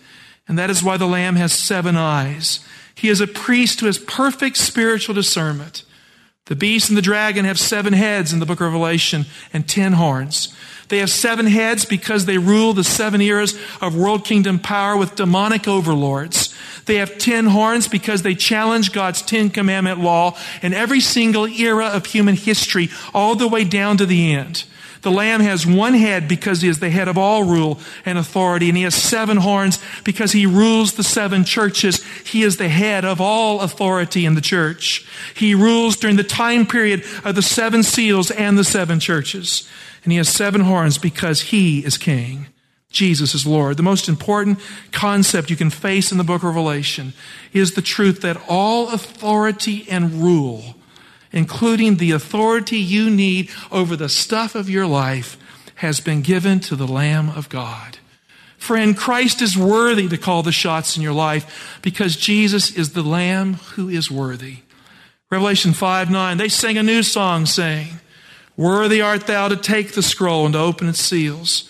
And 0.48 0.58
that 0.58 0.70
is 0.70 0.84
why 0.84 0.98
the 0.98 1.08
lamb 1.08 1.36
has 1.36 1.54
seven 1.54 1.96
eyes. 1.96 2.60
He 2.96 3.10
is 3.10 3.22
a 3.22 3.28
priest 3.28 3.80
who 3.80 3.86
has 3.86 3.98
perfect 3.98 4.58
spiritual 4.58 5.16
discernment. 5.16 5.84
The 6.46 6.56
beast 6.56 6.90
and 6.90 6.98
the 6.98 7.04
dragon 7.04 7.46
have 7.46 7.60
seven 7.60 7.94
heads 7.94 8.34
in 8.34 8.40
the 8.40 8.46
book 8.46 8.60
of 8.60 8.66
Revelation 8.66 9.26
and 9.54 9.70
ten 9.70 9.94
horns. 9.94 10.54
They 10.90 10.98
have 10.98 11.12
seven 11.12 11.46
heads 11.46 11.86
because 11.86 12.26
they 12.26 12.40
rule 12.40 12.74
the 12.74 12.84
seven 12.84 13.22
eras 13.22 13.58
of 13.80 13.96
world 13.96 14.26
kingdom 14.26 14.58
power 14.58 14.98
with 14.98 15.16
demonic 15.16 15.68
overlords. 15.68 16.49
They 16.90 16.96
have 16.96 17.20
ten 17.20 17.46
horns 17.46 17.88
because 17.88 18.24
they 18.24 18.34
challenge 18.34 18.94
God's 18.94 19.22
Ten 19.22 19.52
Commandment 19.52 20.00
law 20.00 20.36
in 20.64 20.74
every 20.74 21.02
single 21.02 21.46
era 21.46 21.86
of 21.86 22.08
human 22.08 22.34
history, 22.34 22.90
all 23.14 23.36
the 23.36 23.48
way 23.48 23.64
down 23.64 23.98
to 23.98 24.08
the 24.08 24.34
end. 24.34 24.64
The 25.04 25.12
lamb 25.12 25.40
has 25.42 25.68
one 25.68 25.94
head 25.94 26.28
because 26.28 26.62
he 26.62 26.68
is 26.68 26.80
the 26.80 26.90
head 26.90 27.08
of 27.08 27.16
all 27.16 27.44
rule 27.44 27.80
and 28.08 28.18
authority, 28.18 28.70
and 28.70 28.76
he 28.76 28.86
has 28.86 28.96
seven 28.96 29.38
horns 29.38 29.78
because 30.04 30.32
he 30.32 30.48
rules 30.48 30.94
the 30.94 31.04
seven 31.04 31.44
churches. 31.44 32.04
He 32.26 32.42
is 32.42 32.58
the 32.58 32.70
head 32.70 33.06
of 33.06 33.22
all 33.22 33.62
authority 33.62 34.26
in 34.26 34.34
the 34.34 34.42
church. 34.42 35.08
He 35.36 35.54
rules 35.54 35.96
during 35.96 36.16
the 36.16 36.24
time 36.24 36.66
period 36.66 37.04
of 37.24 37.36
the 37.36 37.44
seven 37.44 37.84
seals 37.84 38.32
and 38.32 38.58
the 38.58 38.64
seven 38.64 39.00
churches. 39.00 39.70
And 40.04 40.12
he 40.12 40.18
has 40.18 40.28
seven 40.28 40.62
horns 40.62 40.98
because 40.98 41.42
he 41.42 41.86
is 41.86 42.00
king. 42.00 42.48
Jesus 42.92 43.36
is 43.36 43.46
Lord. 43.46 43.78
The 43.78 43.84
most 43.84 44.10
important 44.10 44.60
concept 44.92 45.50
you 45.50 45.56
can 45.56 45.70
face 45.70 46.12
in 46.12 46.18
the 46.18 46.24
book 46.24 46.38
of 46.38 46.56
Revelation 46.56 47.14
is 47.54 47.74
the 47.74 47.82
truth 47.82 48.22
that 48.22 48.42
all 48.48 48.92
authority 48.92 49.86
and 49.90 50.14
rule 50.24 50.76
including 51.32 51.98
the 51.98 52.12
authority 52.12 52.78
you 52.78 53.10
need 53.10 53.50
over 53.72 53.96
the 53.96 54.10
stuff 54.10 54.56
of 54.56 54.70
your 54.70 54.88
life, 54.88 55.38
has 55.76 56.00
been 56.00 56.22
given 56.22 56.60
to 56.60 56.76
the 56.76 56.88
Lamb 56.88 57.30
of 57.30 57.48
God. 57.48 58.00
Friend, 58.58 58.98
Christ 58.98 59.42
is 59.42 59.58
worthy 59.58 60.10
to 60.10 60.18
call 60.18 60.44
the 60.44 60.52
shots 60.52 60.98
in 60.98 61.04
your 61.04 61.14
life 61.14 61.80
because 61.82 62.18
Jesus 62.18 62.76
is 62.76 62.92
the 62.92 63.02
Lamb 63.02 63.54
who 63.54 63.88
is 63.88 64.12
worthy. 64.12 64.58
Revelation 65.32 65.72
5 65.72 66.10
9, 66.10 66.38
they 66.38 66.50
sang 66.50 66.78
a 66.78 66.84
new 66.84 67.02
song 67.02 67.46
saying, 67.46 68.00
Worthy 68.58 69.02
art 69.02 69.28
thou 69.28 69.48
to 69.48 69.56
take 69.56 69.94
the 69.94 70.02
scroll 70.02 70.46
and 70.46 70.54
to 70.54 70.60
open 70.60 70.90
its 70.90 71.00
seals. 71.00 71.70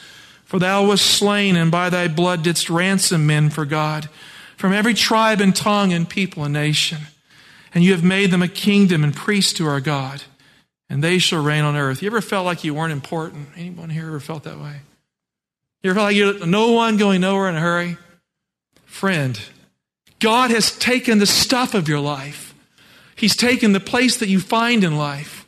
For 0.49 0.57
thou 0.57 0.88
wast 0.88 1.05
slain, 1.05 1.55
and 1.55 1.69
by 1.69 1.91
thy 1.91 2.07
blood 2.07 2.41
didst 2.41 2.71
ransom 2.71 3.27
men 3.27 3.51
for 3.51 3.65
God 3.65 4.09
from 4.57 4.73
every 4.73 4.95
tribe 4.95 5.41
and 5.41 5.55
tongue 5.55 5.93
and 5.93 6.09
people 6.09 6.43
and 6.43 6.51
nation. 6.51 6.97
And 7.71 7.83
you 7.83 7.91
have 7.91 8.03
made 8.03 8.31
them 8.31 8.41
a 8.41 8.47
kingdom 8.47 9.03
and 9.03 9.15
priests 9.15 9.53
to 9.53 9.67
our 9.67 9.79
God, 9.79 10.23
and 10.89 11.03
they 11.03 11.19
shall 11.19 11.43
reign 11.43 11.63
on 11.63 11.75
earth. 11.75 12.01
You 12.01 12.07
ever 12.07 12.19
felt 12.19 12.47
like 12.47 12.63
you 12.63 12.73
weren't 12.73 12.91
important? 12.91 13.49
Anyone 13.55 13.91
here 13.91 14.07
ever 14.07 14.19
felt 14.19 14.41
that 14.45 14.59
way? 14.59 14.77
You 15.83 15.91
ever 15.91 15.99
felt 15.99 16.05
like 16.05 16.15
you're 16.15 16.47
no 16.47 16.71
one 16.71 16.97
going 16.97 17.21
nowhere 17.21 17.47
in 17.47 17.55
a 17.55 17.59
hurry? 17.59 17.97
Friend, 18.85 19.39
God 20.17 20.49
has 20.49 20.75
taken 20.79 21.19
the 21.19 21.27
stuff 21.27 21.75
of 21.75 21.88
your 21.88 21.99
life. 21.99 22.55
He's 23.15 23.35
taken 23.35 23.73
the 23.73 23.79
place 23.79 24.17
that 24.17 24.29
you 24.29 24.39
find 24.39 24.83
in 24.83 24.97
life. 24.97 25.38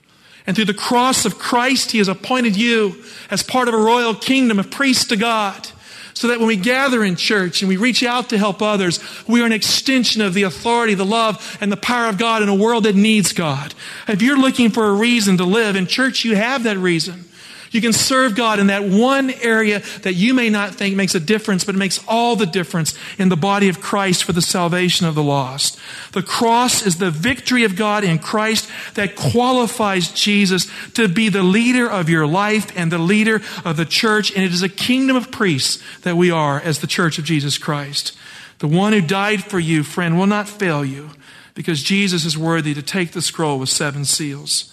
And 0.47 0.55
through 0.55 0.65
the 0.65 0.73
cross 0.73 1.25
of 1.25 1.37
Christ, 1.37 1.91
He 1.91 1.99
has 1.99 2.07
appointed 2.07 2.55
you 2.55 3.03
as 3.29 3.43
part 3.43 3.67
of 3.67 3.73
a 3.73 3.77
royal 3.77 4.15
kingdom 4.15 4.59
of 4.59 4.71
priests 4.71 5.05
to 5.05 5.17
God. 5.17 5.67
So 6.13 6.27
that 6.27 6.39
when 6.39 6.47
we 6.47 6.57
gather 6.57 7.03
in 7.03 7.15
church 7.15 7.61
and 7.61 7.69
we 7.69 7.77
reach 7.77 8.03
out 8.03 8.29
to 8.29 8.37
help 8.37 8.61
others, 8.61 8.99
we 9.27 9.41
are 9.41 9.45
an 9.45 9.53
extension 9.53 10.21
of 10.21 10.33
the 10.33 10.43
authority, 10.43 10.93
the 10.93 11.05
love, 11.05 11.57
and 11.61 11.71
the 11.71 11.77
power 11.77 12.09
of 12.09 12.17
God 12.17 12.43
in 12.43 12.49
a 12.49 12.55
world 12.55 12.83
that 12.83 12.95
needs 12.95 13.33
God. 13.33 13.73
If 14.07 14.21
you're 14.21 14.37
looking 14.37 14.69
for 14.69 14.85
a 14.85 14.93
reason 14.93 15.37
to 15.37 15.45
live 15.45 15.75
in 15.75 15.87
church, 15.87 16.25
you 16.25 16.35
have 16.35 16.63
that 16.63 16.77
reason. 16.77 17.25
You 17.71 17.79
can 17.79 17.93
serve 17.93 18.35
God 18.35 18.59
in 18.59 18.67
that 18.67 18.83
one 18.83 19.31
area 19.31 19.81
that 20.01 20.13
you 20.13 20.33
may 20.33 20.49
not 20.49 20.75
think 20.75 20.95
makes 20.95 21.15
a 21.15 21.21
difference, 21.21 21.63
but 21.63 21.73
it 21.73 21.77
makes 21.77 22.03
all 22.05 22.35
the 22.35 22.45
difference 22.45 22.93
in 23.17 23.29
the 23.29 23.37
body 23.37 23.69
of 23.69 23.79
Christ 23.79 24.25
for 24.25 24.33
the 24.33 24.41
salvation 24.41 25.07
of 25.07 25.15
the 25.15 25.23
lost. 25.23 25.79
The 26.11 26.21
cross 26.21 26.85
is 26.85 26.97
the 26.97 27.11
victory 27.11 27.63
of 27.63 27.77
God 27.77 28.03
in 28.03 28.19
Christ 28.19 28.69
that 28.95 29.15
qualifies 29.15 30.11
Jesus 30.11 30.67
to 30.95 31.07
be 31.07 31.29
the 31.29 31.43
leader 31.43 31.89
of 31.89 32.09
your 32.09 32.27
life 32.27 32.77
and 32.77 32.91
the 32.91 32.97
leader 32.97 33.41
of 33.63 33.77
the 33.77 33.85
church. 33.85 34.35
And 34.35 34.43
it 34.43 34.51
is 34.51 34.61
a 34.61 34.69
kingdom 34.69 35.15
of 35.15 35.31
priests 35.31 35.81
that 36.01 36.17
we 36.17 36.29
are 36.29 36.59
as 36.59 36.79
the 36.79 36.87
church 36.87 37.17
of 37.19 37.23
Jesus 37.23 37.57
Christ. 37.57 38.17
The 38.59 38.67
one 38.67 38.91
who 38.91 39.01
died 39.01 39.45
for 39.45 39.59
you, 39.59 39.83
friend, 39.83 40.19
will 40.19 40.27
not 40.27 40.49
fail 40.49 40.83
you 40.83 41.11
because 41.53 41.81
Jesus 41.81 42.25
is 42.25 42.37
worthy 42.37 42.73
to 42.73 42.81
take 42.81 43.11
the 43.11 43.21
scroll 43.21 43.59
with 43.59 43.69
seven 43.69 44.03
seals. 44.03 44.70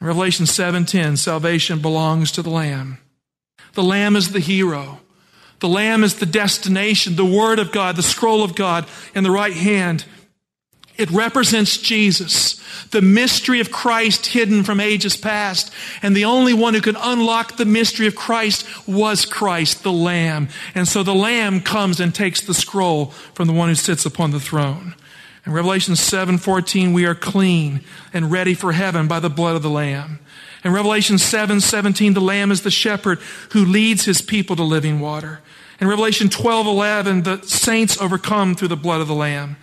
In 0.00 0.06
Revelation 0.06 0.46
7:10, 0.46 1.16
salvation 1.16 1.78
belongs 1.78 2.32
to 2.32 2.42
the 2.42 2.50
Lamb. 2.50 2.98
The 3.74 3.82
Lamb 3.82 4.16
is 4.16 4.30
the 4.30 4.40
hero. 4.40 5.00
The 5.60 5.68
Lamb 5.68 6.04
is 6.04 6.14
the 6.14 6.26
destination, 6.26 7.16
the 7.16 7.24
Word 7.24 7.58
of 7.58 7.72
God, 7.72 7.96
the 7.96 8.02
scroll 8.02 8.42
of 8.42 8.54
God 8.54 8.86
in 9.14 9.24
the 9.24 9.30
right 9.30 9.54
hand. 9.54 10.04
It 10.96 11.10
represents 11.10 11.76
Jesus, 11.78 12.60
the 12.90 13.02
mystery 13.02 13.58
of 13.58 13.72
Christ 13.72 14.26
hidden 14.26 14.62
from 14.62 14.78
ages 14.78 15.16
past. 15.16 15.72
And 16.02 16.14
the 16.14 16.24
only 16.24 16.52
one 16.52 16.74
who 16.74 16.80
could 16.80 16.96
unlock 17.00 17.56
the 17.56 17.64
mystery 17.64 18.06
of 18.06 18.14
Christ 18.14 18.64
was 18.86 19.24
Christ, 19.24 19.82
the 19.82 19.92
Lamb. 19.92 20.48
And 20.74 20.86
so 20.86 21.02
the 21.02 21.14
Lamb 21.14 21.62
comes 21.62 21.98
and 21.98 22.14
takes 22.14 22.40
the 22.40 22.54
scroll 22.54 23.06
from 23.34 23.48
the 23.48 23.52
one 23.52 23.68
who 23.68 23.74
sits 23.74 24.06
upon 24.06 24.30
the 24.30 24.38
throne. 24.38 24.94
In 25.46 25.52
Revelation 25.52 25.94
7:14, 25.94 26.92
we 26.92 27.04
are 27.04 27.14
clean 27.14 27.82
and 28.12 28.30
ready 28.30 28.54
for 28.54 28.72
heaven 28.72 29.06
by 29.06 29.20
the 29.20 29.28
blood 29.28 29.56
of 29.56 29.62
the 29.62 29.70
Lamb. 29.70 30.18
In 30.64 30.72
Revelation 30.72 31.16
7:17, 31.16 32.14
the 32.14 32.20
Lamb 32.20 32.50
is 32.50 32.62
the 32.62 32.70
shepherd 32.70 33.18
who 33.50 33.64
leads 33.64 34.06
his 34.06 34.22
people 34.22 34.56
to 34.56 34.62
living 34.62 35.00
water. 35.00 35.40
In 35.80 35.88
Revelation 35.88 36.30
12:11, 36.30 37.24
the 37.24 37.42
saints 37.46 38.00
overcome 38.00 38.54
through 38.54 38.68
the 38.68 38.76
blood 38.76 39.02
of 39.02 39.08
the 39.08 39.14
Lamb. 39.14 39.56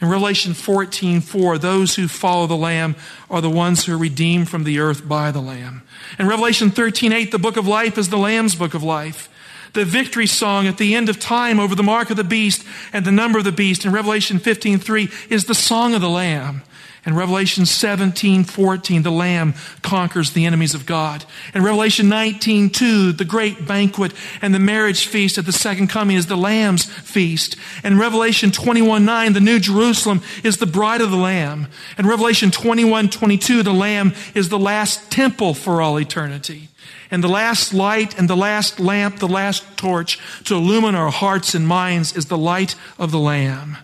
In 0.00 0.08
Revelation 0.08 0.54
14:4, 0.54 1.58
those 1.58 1.96
who 1.96 2.08
follow 2.08 2.46
the 2.46 2.56
Lamb 2.56 2.96
are 3.28 3.42
the 3.42 3.50
ones 3.50 3.84
who 3.84 3.92
are 3.92 3.98
redeemed 3.98 4.48
from 4.48 4.64
the 4.64 4.78
earth 4.78 5.06
by 5.06 5.30
the 5.30 5.40
Lamb. 5.40 5.82
In 6.18 6.28
Revelation 6.28 6.70
13:8, 6.70 7.30
the 7.30 7.38
book 7.38 7.58
of 7.58 7.66
life 7.66 7.98
is 7.98 8.08
the 8.08 8.16
Lamb's 8.16 8.54
book 8.54 8.72
of 8.72 8.82
life 8.82 9.28
the 9.76 9.84
victory 9.84 10.26
song 10.26 10.66
at 10.66 10.78
the 10.78 10.94
end 10.94 11.08
of 11.08 11.20
time 11.20 11.60
over 11.60 11.74
the 11.74 11.82
mark 11.82 12.10
of 12.10 12.16
the 12.16 12.24
beast 12.24 12.64
and 12.92 13.04
the 13.04 13.12
number 13.12 13.38
of 13.38 13.44
the 13.44 13.52
beast 13.52 13.84
in 13.84 13.92
Revelation 13.92 14.40
15:3 14.40 15.10
is 15.30 15.44
the 15.44 15.54
song 15.54 15.94
of 15.94 16.00
the 16.00 16.08
lamb. 16.08 16.62
In 17.04 17.14
Revelation 17.14 17.66
17, 17.66 18.42
14, 18.42 19.02
the 19.04 19.12
Lamb 19.12 19.54
conquers 19.80 20.32
the 20.32 20.44
enemies 20.44 20.74
of 20.74 20.86
God. 20.86 21.24
In 21.54 21.62
Revelation 21.62 22.08
19, 22.08 22.68
2, 22.70 23.12
the 23.12 23.24
great 23.24 23.64
banquet 23.64 24.12
and 24.42 24.52
the 24.52 24.58
marriage 24.58 25.06
feast 25.06 25.38
at 25.38 25.46
the 25.46 25.52
second 25.52 25.86
coming 25.86 26.16
is 26.16 26.26
the 26.26 26.36
Lamb's 26.36 26.84
feast. 26.84 27.54
In 27.84 27.96
Revelation 27.96 28.50
21, 28.50 29.04
9, 29.04 29.34
the 29.34 29.40
New 29.40 29.60
Jerusalem 29.60 30.20
is 30.42 30.56
the 30.56 30.66
bride 30.66 31.00
of 31.00 31.12
the 31.12 31.16
Lamb. 31.16 31.68
In 31.96 32.08
Revelation 32.08 32.50
21, 32.50 33.08
22, 33.08 33.62
the 33.62 33.72
Lamb 33.72 34.12
is 34.34 34.48
the 34.48 34.58
last 34.58 35.08
temple 35.08 35.54
for 35.54 35.80
all 35.80 36.00
eternity. 36.00 36.70
And 37.10 37.22
the 37.22 37.28
last 37.28 37.72
light 37.72 38.18
and 38.18 38.28
the 38.28 38.36
last 38.36 38.80
lamp, 38.80 39.18
the 39.18 39.28
last 39.28 39.76
torch 39.76 40.18
to 40.44 40.54
illumine 40.54 40.94
our 40.94 41.10
hearts 41.10 41.54
and 41.54 41.66
minds 41.66 42.16
is 42.16 42.26
the 42.26 42.38
light 42.38 42.74
of 42.98 43.10
the 43.10 43.18
Lamb. 43.18 43.78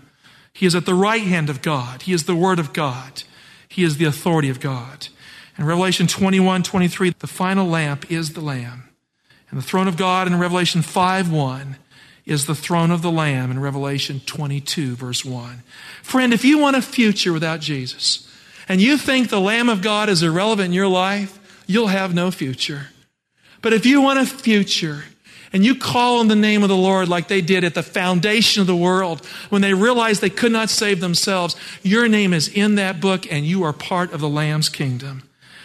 He 0.53 0.67
is 0.67 0.75
at 0.75 0.87
the 0.87 0.95
right 0.95 1.23
hand 1.23 1.49
of 1.49 1.63
God. 1.63 2.03
He 2.03 2.13
is 2.13 2.25
the 2.25 2.37
Word 2.37 2.59
of 2.59 2.73
God. 2.73 3.23
He 3.69 3.85
is 3.85 3.97
the 3.97 4.05
authority 4.05 4.49
of 4.49 4.61
God. 4.61 5.09
In 5.59 5.65
Revelation 5.65 6.07
21, 6.07 6.63
23, 6.63 7.15
the 7.19 7.27
final 7.27 7.67
lamp 7.67 8.11
is 8.11 8.33
the 8.33 8.41
Lamb. 8.41 8.89
And 9.51 9.59
the 9.59 9.65
throne 9.65 9.89
of 9.89 9.97
God 9.97 10.27
in 10.27 10.39
Revelation 10.39 10.83
5, 10.83 11.31
1 11.31 11.77
is 12.25 12.47
the 12.47 12.55
throne 12.55 12.91
of 12.91 13.03
the 13.03 13.11
Lamb 13.11 13.51
in 13.51 13.61
Revelation 13.61 14.21
22, 14.25 14.97
verse 14.97 15.25
1. 15.25 15.63
Friend, 16.03 16.33
if 16.33 16.45
you 16.45 16.59
want 16.59 16.77
a 16.77 16.83
future 16.83 17.33
without 17.33 17.61
Jesus, 17.61 18.29
and 18.69 18.81
you 18.81 18.97
think 18.97 19.29
the 19.29 19.41
Lamb 19.41 19.69
of 19.69 19.83
God 19.83 20.09
is 20.09 20.23
irrelevant 20.23 20.67
in 20.67 20.73
your 20.73 20.89
life, 20.89 21.39
you'll 21.67 21.89
have 21.89 22.15
no 22.15 22.31
future. 22.31 22.89
But 23.63 23.73
if 23.73 23.87
you 23.87 24.03
want 24.03 24.19
a 24.19 24.27
future, 24.27 25.05
and 25.53 25.65
you 25.65 25.75
call 25.75 26.21
on 26.21 26.29
the 26.29 26.37
name 26.37 26.63
of 26.63 26.69
the 26.69 26.77
Lord 26.77 27.09
like 27.09 27.29
they 27.29 27.43
did 27.43 27.63
at 27.63 27.75
the 27.75 27.83
foundation 27.83 28.63
of 28.63 28.67
the 28.67 28.77
world 28.77 29.25
when 29.51 29.61
they 29.61 29.75
realized 29.75 30.21
they 30.21 30.31
could 30.31 30.53
not 30.53 30.71
save 30.71 31.01
themselves, 31.01 31.57
your 31.83 32.09
name 32.09 32.33
is 32.33 32.49
in 32.49 32.77
that 32.77 33.01
book 33.01 33.31
and 33.31 33.45
you 33.45 33.63
are 33.63 33.73
part 33.73 34.13
of 34.13 34.21
the 34.21 34.29
Lamb's 34.29 34.71
kingdom. 34.71 35.23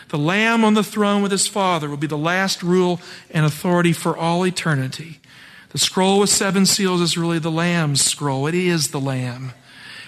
The 0.09 0.17
Lamb 0.17 0.63
on 0.63 0.73
the 0.73 0.83
throne 0.83 1.21
with 1.21 1.31
his 1.31 1.47
Father 1.47 1.89
will 1.89 1.97
be 1.97 2.07
the 2.07 2.17
last 2.17 2.63
rule 2.63 2.99
and 3.31 3.45
authority 3.45 3.93
for 3.93 4.17
all 4.17 4.45
eternity. 4.45 5.19
The 5.69 5.77
scroll 5.77 6.19
with 6.19 6.29
seven 6.29 6.65
seals 6.65 7.01
is 7.01 7.17
really 7.17 7.39
the 7.39 7.51
Lamb's 7.51 8.03
scroll. 8.03 8.47
It 8.47 8.55
is 8.55 8.89
the 8.89 9.01
Lamb. 9.01 9.53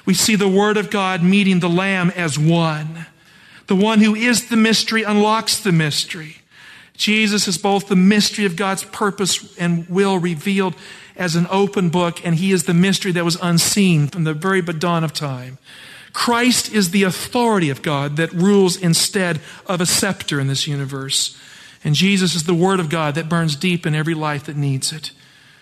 We 0.06 0.13
see 0.13 0.36
the 0.36 0.47
Word 0.47 0.78
of 0.78 0.89
God 0.89 1.21
meeting 1.21 1.60
the 1.60 1.69
Lamb 1.69 2.12
as 2.15 2.39
one. 2.39 3.08
The 3.67 3.75
one 3.75 3.99
who 3.99 4.15
is 4.15 4.49
the 4.49 4.58
mystery 4.58 5.04
unlocks 5.04 5.60
the 5.60 5.73
mystery. 5.73 6.38
Jesus 6.99 7.47
is 7.47 7.57
both 7.57 7.88
the 7.88 7.95
mystery 7.95 8.43
of 8.43 8.57
God's 8.57 8.83
purpose 8.83 9.57
and 9.57 9.88
will 9.88 10.19
revealed 10.19 10.75
as 11.15 11.38
an 11.38 11.47
open 11.49 11.89
book, 11.89 12.23
and 12.25 12.35
he 12.35 12.51
is 12.51 12.65
the 12.65 12.73
mystery 12.73 13.13
that 13.13 13.23
was 13.23 13.38
unseen 13.41 14.07
from 14.07 14.25
the 14.25 14.33
very 14.33 14.62
dawn 14.62 15.05
of 15.05 15.13
time. 15.13 15.57
Christ 16.12 16.73
is 16.73 16.91
the 16.91 17.03
authority 17.03 17.69
of 17.69 17.81
God 17.81 18.17
that 18.17 18.33
rules 18.33 18.75
instead 18.75 19.39
of 19.65 19.79
a 19.79 19.85
scepter 19.85 20.41
in 20.41 20.47
this 20.47 20.67
universe. 20.67 21.38
And 21.85 21.95
Jesus 21.95 22.35
is 22.35 22.43
the 22.43 22.53
Word 22.53 22.81
of 22.81 22.89
God 22.89 23.15
that 23.15 23.29
burns 23.29 23.55
deep 23.55 23.85
in 23.85 23.95
every 23.95 24.13
life 24.13 24.43
that 24.43 24.57
needs 24.57 24.91
it. 24.91 25.12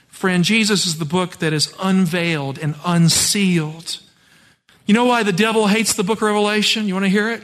Friend, 0.08 0.44
Jesus 0.44 0.88
is 0.88 0.98
the 0.98 1.06
book 1.06 1.38
that 1.38 1.54
is 1.54 1.72
unveiled 1.80 2.58
and 2.58 2.74
unsealed. 2.84 4.00
You 4.88 4.96
know 4.96 5.06
why 5.06 5.22
the 5.22 5.32
devil 5.32 5.68
hates 5.68 5.94
the 5.94 6.04
book 6.04 6.18
of 6.18 6.24
Revelation? 6.24 6.88
You 6.88 6.96
want 6.96 7.06
to 7.06 7.10
hear 7.10 7.30
it? 7.30 7.44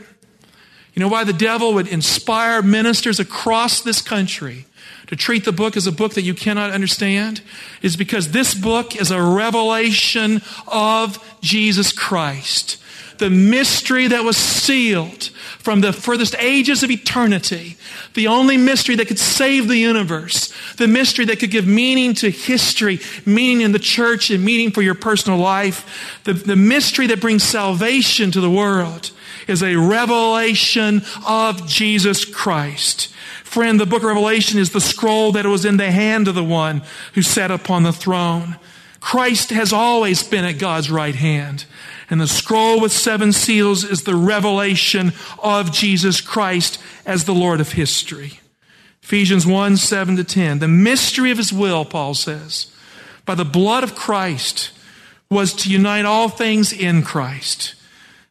You 0.94 1.00
know 1.00 1.08
why 1.08 1.24
the 1.24 1.34
devil 1.34 1.74
would 1.74 1.88
inspire 1.88 2.62
ministers 2.62 3.20
across 3.20 3.82
this 3.82 4.02
country 4.02 4.66
to 5.08 5.16
treat 5.16 5.44
the 5.44 5.52
book 5.52 5.76
as 5.76 5.88
a 5.88 5.92
book 5.92 6.14
that 6.14 6.22
you 6.22 6.34
cannot 6.34 6.72
understand? 6.72 7.42
Is 7.82 7.96
because 7.96 8.32
this 8.32 8.54
book 8.54 8.96
is 8.96 9.10
a 9.10 9.22
revelation 9.22 10.42
of 10.68 11.38
Jesus 11.42 11.92
Christ. 11.92 12.78
The 13.18 13.30
mystery 13.30 14.08
that 14.08 14.24
was 14.24 14.38
sealed 14.38 15.26
from 15.60 15.82
the 15.82 15.94
furthest 15.94 16.36
ages 16.40 16.84
of 16.84 16.92
eternity. 16.92 17.78
The 18.16 18.28
only 18.28 18.58
mystery 18.58 18.96
that 18.96 19.08
could 19.08 19.20
save 19.20 19.68
the 19.68 19.78
universe. 19.78 20.54
The 20.78 20.88
mystery 20.88 21.26
that 21.26 21.40
could 21.40 21.52
give 21.52 21.68
meaning 21.68 22.14
to 22.16 22.30
history, 22.30 23.00
meaning 23.26 23.62
in 23.62 23.72
the 23.72 23.80
church, 23.80 24.30
and 24.30 24.44
meaning 24.44 24.72
for 24.72 24.82
your 24.82 24.96
personal 24.96 25.40
life. 25.40 26.22
The, 26.24 26.34
the 26.34 26.56
mystery 26.56 27.08
that 27.08 27.22
brings 27.22 27.44
salvation 27.44 28.32
to 28.32 28.42
the 28.42 28.50
world 28.50 29.12
is 29.48 29.64
a 29.64 29.76
revelation 29.76 31.02
of 31.28 31.68
Jesus 31.68 32.26
Christ. 32.26 33.08
Friend, 33.44 33.80
the 33.80 33.86
book 33.86 34.02
of 34.02 34.08
Revelation 34.08 34.60
is 34.60 34.72
the 34.72 34.82
scroll 34.82 35.32
that 35.34 35.46
was 35.46 35.66
in 35.66 35.78
the 35.78 35.92
hand 35.92 36.28
of 36.28 36.36
the 36.36 36.44
one 36.44 36.82
who 37.14 37.22
sat 37.22 37.52
upon 37.52 37.84
the 37.84 37.94
throne. 37.94 38.58
Christ 39.00 39.52
has 39.52 39.72
always 39.72 40.24
been 40.24 40.46
at 40.46 40.60
God's 40.60 40.90
right 40.90 41.16
hand. 41.16 41.66
And 42.10 42.20
the 42.20 42.28
scroll 42.28 42.80
with 42.80 42.92
seven 42.92 43.32
seals 43.32 43.84
is 43.84 44.04
the 44.04 44.16
revelation 44.16 45.14
of 45.40 45.72
Jesus 45.72 46.22
Christ 46.22 46.80
as 47.06 47.26
the 47.26 47.34
Lord 47.34 47.60
of 47.60 47.74
history. 47.74 48.40
Ephesians 49.02 49.46
1 49.46 49.78
7 49.78 50.16
to 50.16 50.24
10. 50.24 50.60
The 50.60 50.68
mystery 50.68 51.32
of 51.32 51.38
his 51.38 51.52
will, 51.52 51.86
Paul 51.86 52.14
says, 52.14 52.74
by 53.26 53.36
the 53.36 53.46
blood 53.46 53.84
of 53.84 53.96
Christ 53.96 54.72
was 55.30 55.54
to 55.54 55.70
unite 55.70 56.06
all 56.06 56.30
things 56.30 56.74
in 56.74 57.04
Christ 57.04 57.76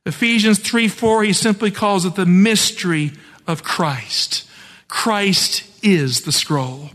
Ephesians 0.05 0.59
3 0.59 0.89
4, 0.89 1.25
he 1.25 1.33
simply 1.33 1.71
calls 1.71 2.05
it 2.05 2.15
the 2.15 2.27
mystery 2.27 3.13
of 3.47 3.63
Christ. 3.63 4.49
Christ 4.89 5.65
is 5.83 6.23
the 6.23 6.33
scroll. 6.33 6.91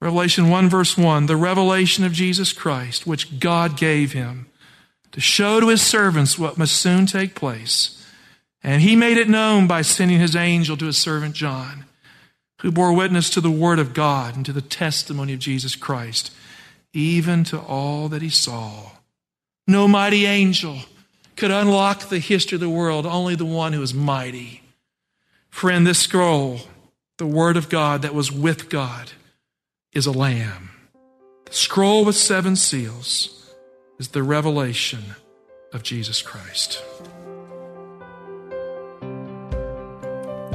Revelation 0.00 0.48
1, 0.48 0.68
verse 0.68 0.98
1 0.98 1.26
the 1.26 1.36
revelation 1.36 2.04
of 2.04 2.12
Jesus 2.12 2.52
Christ, 2.52 3.06
which 3.06 3.38
God 3.38 3.76
gave 3.76 4.12
him 4.12 4.46
to 5.12 5.20
show 5.20 5.60
to 5.60 5.68
his 5.68 5.82
servants 5.82 6.38
what 6.38 6.58
must 6.58 6.76
soon 6.76 7.06
take 7.06 7.34
place. 7.34 7.98
And 8.64 8.82
he 8.82 8.96
made 8.96 9.18
it 9.18 9.28
known 9.28 9.66
by 9.66 9.82
sending 9.82 10.18
his 10.18 10.34
angel 10.34 10.76
to 10.76 10.86
his 10.86 10.96
servant 10.96 11.34
John, 11.34 11.84
who 12.62 12.72
bore 12.72 12.92
witness 12.92 13.28
to 13.30 13.40
the 13.40 13.50
word 13.50 13.78
of 13.78 13.94
God 13.94 14.36
and 14.36 14.46
to 14.46 14.52
the 14.52 14.62
testimony 14.62 15.34
of 15.34 15.40
Jesus 15.40 15.76
Christ, 15.76 16.32
even 16.92 17.44
to 17.44 17.58
all 17.60 18.08
that 18.08 18.22
he 18.22 18.28
saw. 18.28 18.90
No 19.66 19.86
mighty 19.86 20.26
angel 20.26 20.78
could 21.42 21.50
unlock 21.50 22.02
the 22.02 22.20
history 22.20 22.54
of 22.54 22.60
the 22.60 22.70
world, 22.70 23.04
only 23.04 23.34
the 23.34 23.44
one 23.44 23.72
who 23.72 23.82
is 23.82 23.92
mighty. 23.92 24.62
Friend, 25.50 25.84
this 25.84 25.98
scroll, 25.98 26.60
the 27.18 27.26
word 27.26 27.56
of 27.56 27.68
God 27.68 28.02
that 28.02 28.14
was 28.14 28.30
with 28.30 28.68
God, 28.68 29.10
is 29.92 30.06
a 30.06 30.12
lamb. 30.12 30.70
The 31.46 31.52
scroll 31.52 32.04
with 32.04 32.14
seven 32.14 32.54
seals 32.54 33.52
is 33.98 34.10
the 34.10 34.22
revelation 34.22 35.16
of 35.72 35.82
Jesus 35.82 36.22
Christ. 36.22 36.80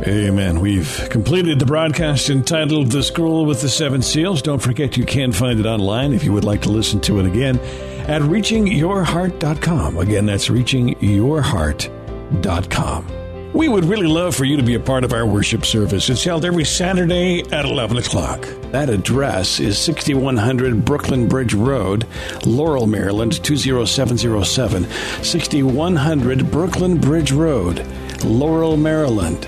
Amen. 0.07 0.61
We've 0.61 1.05
completed 1.09 1.59
the 1.59 1.65
broadcast 1.65 2.29
entitled 2.29 2.91
The 2.91 3.03
Scroll 3.03 3.45
with 3.45 3.59
the 3.59 3.67
Seven 3.67 4.01
Seals. 4.01 4.41
Don't 4.41 4.61
forget 4.61 4.95
you 4.95 5.05
can 5.05 5.33
find 5.33 5.59
it 5.59 5.65
online 5.65 6.13
if 6.13 6.23
you 6.23 6.31
would 6.31 6.45
like 6.45 6.61
to 6.61 6.69
listen 6.69 7.01
to 7.01 7.19
it 7.19 7.25
again 7.25 7.59
at 8.07 8.21
reachingyourheart.com. 8.21 9.97
Again, 9.97 10.25
that's 10.25 10.49
reachingyourheart.com. 10.49 13.13
We 13.53 13.69
would 13.69 13.85
really 13.85 14.07
love 14.07 14.35
for 14.35 14.43
you 14.45 14.57
to 14.57 14.63
be 14.63 14.75
a 14.75 14.79
part 14.79 15.03
of 15.03 15.13
our 15.13 15.25
worship 15.25 15.65
service. 15.65 16.09
It's 16.09 16.23
held 16.23 16.45
every 16.45 16.65
Saturday 16.65 17.41
at 17.51 17.65
11 17.65 17.97
o'clock. 17.97 18.41
That 18.71 18.89
address 18.89 19.59
is 19.59 19.77
6100 19.79 20.85
Brooklyn 20.85 21.27
Bridge 21.27 21.53
Road, 21.53 22.07
Laurel, 22.45 22.87
Maryland 22.87 23.43
20707. 23.43 24.87
6100 25.23 26.51
Brooklyn 26.51 26.97
Bridge 26.99 27.31
Road, 27.31 27.85
Laurel, 28.23 28.77
Maryland 28.77 29.47